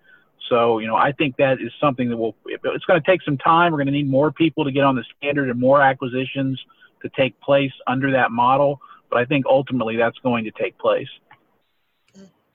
So, 0.49 0.79
you 0.79 0.87
know, 0.87 0.97
I 0.97 1.13
think 1.13 1.37
that 1.37 1.61
is 1.61 1.73
something 1.81 2.09
that 2.11 2.17
will, 2.17 2.35
it's 2.47 2.85
going 2.85 3.03
to 3.03 3.07
take 3.07 3.23
some 3.23 3.37
time. 3.39 3.73
We're 3.73 3.79
going 3.79 3.87
to 3.87 3.93
need 3.93 4.09
more 4.09 4.31
people 4.31 4.65
to 4.65 4.71
get 4.71 4.85
on 4.85 4.97
the 4.97 5.05
standard 5.17 5.51
and 5.51 5.59
more 5.59 5.83
acquisitions 5.83 6.61
to 7.03 7.11
take 7.11 7.39
place 7.41 7.73
under 7.87 8.13
that 8.13 8.31
model. 8.31 8.81
But 9.11 9.19
I 9.19 9.25
think 9.25 9.47
ultimately 9.47 9.97
that's 9.97 10.19
going 10.19 10.45
to 10.45 10.51
take 10.51 10.79
place. 10.79 11.09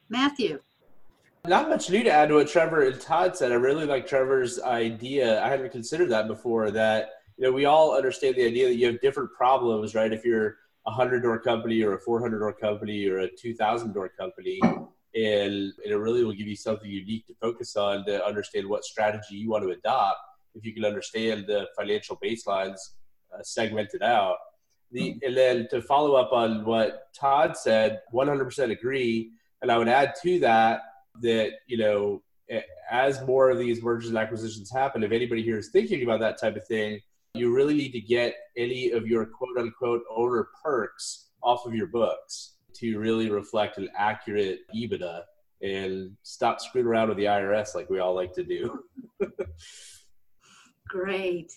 Matthew. 0.10 0.60
Not 1.46 1.70
much 1.70 1.89
new 1.89 2.04
to 2.04 2.12
add 2.12 2.30
to 2.30 2.36
what 2.36 2.48
Trevor 2.48 2.88
and 2.88 3.02
Todd 3.02 3.36
said. 3.36 3.52
I 3.52 3.56
really 3.56 3.86
like 3.86 4.08
Trevor's 4.08 4.62
idea. 4.62 5.44
I 5.44 5.50
hadn't 5.50 5.72
considered 5.72 6.10
that 6.10 6.28
before. 6.28 6.72
That 6.72 7.10
you 7.38 7.46
know, 7.46 7.52
we 7.52 7.66
all 7.66 7.98
understand 7.98 8.36
the 8.36 8.46
idea 8.46 8.70
that 8.70 8.76
you 8.76 8.86
have 8.88 9.02
different 9.02 9.34
problems, 9.34 9.94
right? 9.94 10.13
If 10.13 10.24
you're 10.24 10.58
a 10.86 10.91
hundred 10.91 11.22
door 11.22 11.39
company 11.39 11.82
or 11.82 11.93
a 11.93 12.00
400 12.00 12.39
door 12.39 12.54
company 12.54 13.08
or 13.08 13.19
a 13.19 13.30
2000 13.30 13.93
door 13.93 14.10
company, 14.10 14.60
and, 14.63 15.74
it 15.86 15.93
really 15.93 16.24
will 16.24 16.34
give 16.34 16.48
you 16.48 16.56
something 16.56 16.89
unique 16.89 17.26
to 17.28 17.36
focus 17.36 17.76
on 17.76 18.06
to 18.06 18.26
understand 18.26 18.67
what 18.67 18.84
strategy 18.84 19.36
you 19.36 19.50
want 19.50 19.63
to 19.63 19.69
adopt. 19.69 20.17
If 20.56 20.65
you 20.65 20.74
can 20.74 20.86
understand 20.86 21.46
the 21.48 21.67
financial 21.78 22.17
baselines 22.24 22.80
uh, 23.34 23.41
segmented 23.43 24.04
out, 24.04 24.38
the 24.91 25.19
and 25.24 25.36
then 25.36 25.67
to 25.69 25.82
follow 25.82 26.15
up 26.15 26.32
on 26.32 26.65
what 26.65 27.08
Todd 27.13 27.58
said, 27.58 28.02
100% 28.13 28.72
agree. 28.72 29.32
And 29.62 29.72
I 29.72 29.78
would 29.78 29.88
add 29.88 30.13
to 30.22 30.39
that 30.39 30.82
that 31.22 31.52
you 31.67 31.78
know 31.78 32.22
as 32.89 33.22
more 33.26 33.50
of 33.50 33.58
these 33.58 33.82
mergers 33.82 34.10
and 34.10 34.17
acquisitions 34.17 34.72
happen 34.72 35.04
if 35.04 35.12
anybody 35.12 35.41
here 35.41 35.58
is 35.58 35.69
thinking 35.69 36.04
about 36.04 36.19
that 36.19 36.39
type 36.39 36.56
of 36.56 36.65
thing 36.67 37.00
you 37.36 37.52
really 37.52 37.74
need 37.74 37.91
to 37.91 38.00
get 38.00 38.36
any 38.58 38.91
of 38.91 39.08
your 39.08 39.26
quote 39.26 39.58
unquote 39.58 40.04
owner 40.10 40.50
perks 40.63 41.30
off 41.41 41.65
of 41.65 41.74
your 41.74 41.88
books 41.88 42.58
to 42.74 43.00
really 43.00 43.30
reflect 43.30 43.78
an 43.78 43.89
accurate 43.98 44.60
ebitda 44.76 45.22
and 45.63 46.12
stop 46.22 46.62
screwing 46.62 46.88
around 46.88 47.10
with 47.10 47.17
the 47.17 47.24
irs 47.24 47.74
like 47.74 47.89
we 47.89 48.00
all 48.00 48.13
like 48.13 48.34
to 48.34 48.43
do 48.43 48.84
great 50.88 51.52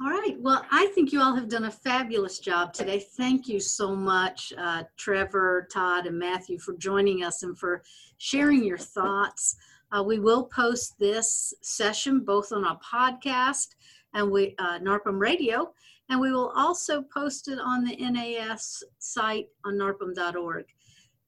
all 0.00 0.10
right. 0.10 0.36
Well, 0.40 0.66
I 0.72 0.86
think 0.86 1.12
you 1.12 1.20
all 1.20 1.36
have 1.36 1.48
done 1.48 1.66
a 1.66 1.70
fabulous 1.70 2.40
job 2.40 2.72
today. 2.72 2.98
Thank 3.16 3.46
you 3.46 3.60
so 3.60 3.94
much, 3.94 4.52
uh, 4.58 4.82
Trevor, 4.96 5.68
Todd, 5.72 6.06
and 6.06 6.18
Matthew, 6.18 6.58
for 6.58 6.74
joining 6.74 7.22
us 7.22 7.44
and 7.44 7.56
for 7.56 7.84
sharing 8.18 8.64
your 8.64 8.76
thoughts. 8.76 9.54
Uh, 9.92 10.02
we 10.02 10.18
will 10.18 10.46
post 10.46 10.98
this 10.98 11.54
session 11.62 12.20
both 12.20 12.50
on 12.50 12.64
our 12.64 12.78
podcast 12.80 13.76
and 14.14 14.30
we 14.30 14.54
uh, 14.58 14.78
NARPM 14.78 15.18
Radio, 15.18 15.72
and 16.08 16.20
we 16.20 16.32
will 16.32 16.52
also 16.56 17.02
post 17.02 17.48
it 17.48 17.58
on 17.58 17.84
the 17.84 17.96
NAS 17.96 18.82
site 18.98 19.48
on 19.64 19.74
narpm.org. 19.74 20.64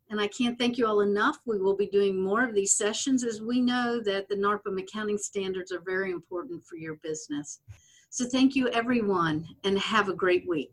And 0.08 0.20
I 0.20 0.28
can't 0.28 0.56
thank 0.56 0.78
you 0.78 0.86
all 0.86 1.00
enough. 1.00 1.38
We 1.46 1.58
will 1.58 1.76
be 1.76 1.88
doing 1.88 2.22
more 2.22 2.44
of 2.44 2.54
these 2.54 2.72
sessions 2.72 3.24
as 3.24 3.42
we 3.42 3.60
know 3.60 4.00
that 4.04 4.28
the 4.28 4.36
NARPM 4.36 4.80
accounting 4.80 5.18
standards 5.18 5.72
are 5.72 5.82
very 5.84 6.12
important 6.12 6.64
for 6.64 6.76
your 6.76 6.94
business. 6.96 7.60
So 8.10 8.24
thank 8.24 8.54
you, 8.54 8.68
everyone, 8.68 9.44
and 9.64 9.78
have 9.78 10.08
a 10.08 10.14
great 10.14 10.48
week. 10.48 10.72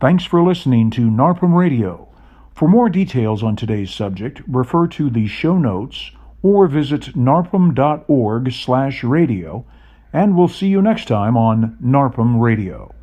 Thanks 0.00 0.24
for 0.24 0.42
listening 0.42 0.90
to 0.92 1.02
NARPM 1.02 1.54
Radio. 1.54 2.08
For 2.54 2.66
more 2.68 2.88
details 2.88 3.42
on 3.42 3.56
today's 3.56 3.92
subject, 3.92 4.40
refer 4.46 4.86
to 4.88 5.10
the 5.10 5.26
show 5.26 5.58
notes 5.58 6.10
or 6.42 6.66
visit 6.66 7.14
narpm.org 7.16 8.52
slash 8.52 9.04
radio, 9.04 9.66
and 10.14 10.36
we'll 10.36 10.48
see 10.48 10.68
you 10.68 10.80
next 10.80 11.08
time 11.08 11.36
on 11.36 11.76
NARPM 11.82 12.40
Radio. 12.40 12.93